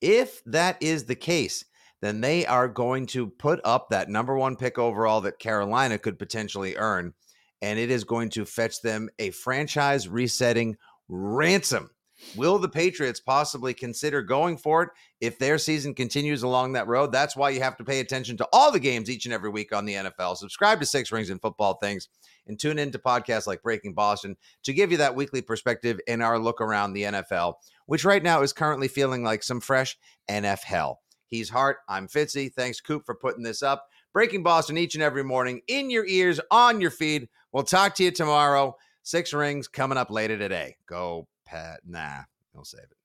if 0.00 0.42
that 0.44 0.82
is 0.82 1.04
the 1.04 1.14
case, 1.14 1.64
then 2.02 2.20
they 2.20 2.46
are 2.46 2.68
going 2.68 3.06
to 3.06 3.28
put 3.28 3.60
up 3.64 3.90
that 3.90 4.08
number 4.08 4.36
one 4.36 4.56
pick 4.56 4.78
overall 4.78 5.20
that 5.22 5.38
Carolina 5.38 5.98
could 5.98 6.18
potentially 6.18 6.76
earn. 6.76 7.14
And 7.62 7.78
it 7.78 7.90
is 7.90 8.04
going 8.04 8.30
to 8.30 8.46
fetch 8.46 8.80
them 8.80 9.10
a 9.18 9.30
franchise 9.30 10.08
resetting 10.08 10.76
ransom. 11.08 11.90
Will 12.36 12.58
the 12.58 12.68
Patriots 12.68 13.20
possibly 13.20 13.74
consider 13.74 14.22
going 14.22 14.56
for 14.56 14.82
it 14.82 14.88
if 15.20 15.38
their 15.38 15.58
season 15.58 15.94
continues 15.94 16.42
along 16.42 16.72
that 16.72 16.86
road? 16.86 17.12
That's 17.12 17.36
why 17.36 17.50
you 17.50 17.60
have 17.60 17.76
to 17.78 17.84
pay 17.84 18.00
attention 18.00 18.36
to 18.38 18.48
all 18.52 18.70
the 18.70 18.78
games 18.80 19.10
each 19.10 19.24
and 19.24 19.34
every 19.34 19.50
week 19.50 19.74
on 19.74 19.84
the 19.84 19.94
NFL. 19.94 20.36
Subscribe 20.36 20.80
to 20.80 20.86
Six 20.86 21.10
Rings 21.12 21.30
and 21.30 21.40
Football 21.40 21.74
Things 21.74 22.08
and 22.46 22.58
tune 22.58 22.78
in 22.78 22.90
to 22.92 22.98
podcasts 22.98 23.46
like 23.46 23.62
Breaking 23.62 23.94
Boston 23.94 24.36
to 24.64 24.72
give 24.72 24.90
you 24.90 24.98
that 24.98 25.14
weekly 25.14 25.42
perspective 25.42 25.98
in 26.06 26.22
our 26.22 26.38
look 26.38 26.60
around 26.60 26.92
the 26.92 27.04
NFL, 27.04 27.54
which 27.86 28.04
right 28.04 28.22
now 28.22 28.42
is 28.42 28.52
currently 28.52 28.88
feeling 28.88 29.22
like 29.22 29.42
some 29.42 29.60
fresh 29.60 29.96
NFL. 30.28 30.96
He's 31.26 31.48
Hart. 31.48 31.78
I'm 31.88 32.08
Fitzy. 32.08 32.52
Thanks, 32.52 32.80
Coop, 32.80 33.06
for 33.06 33.14
putting 33.14 33.44
this 33.44 33.62
up. 33.62 33.86
Breaking 34.12 34.42
Boston 34.42 34.76
each 34.76 34.96
and 34.96 35.02
every 35.02 35.22
morning 35.22 35.60
in 35.68 35.90
your 35.90 36.04
ears, 36.04 36.40
on 36.50 36.80
your 36.80 36.90
feed. 36.90 37.28
We'll 37.52 37.62
talk 37.62 37.94
to 37.96 38.04
you 38.04 38.10
tomorrow. 38.10 38.76
Six 39.02 39.32
rings 39.32 39.68
coming 39.68 39.96
up 39.96 40.10
later 40.10 40.36
today. 40.36 40.76
Go, 40.86 41.28
Pat. 41.50 41.80
Nah, 41.84 42.22
he'll 42.52 42.64
save 42.64 42.82
it. 42.82 42.99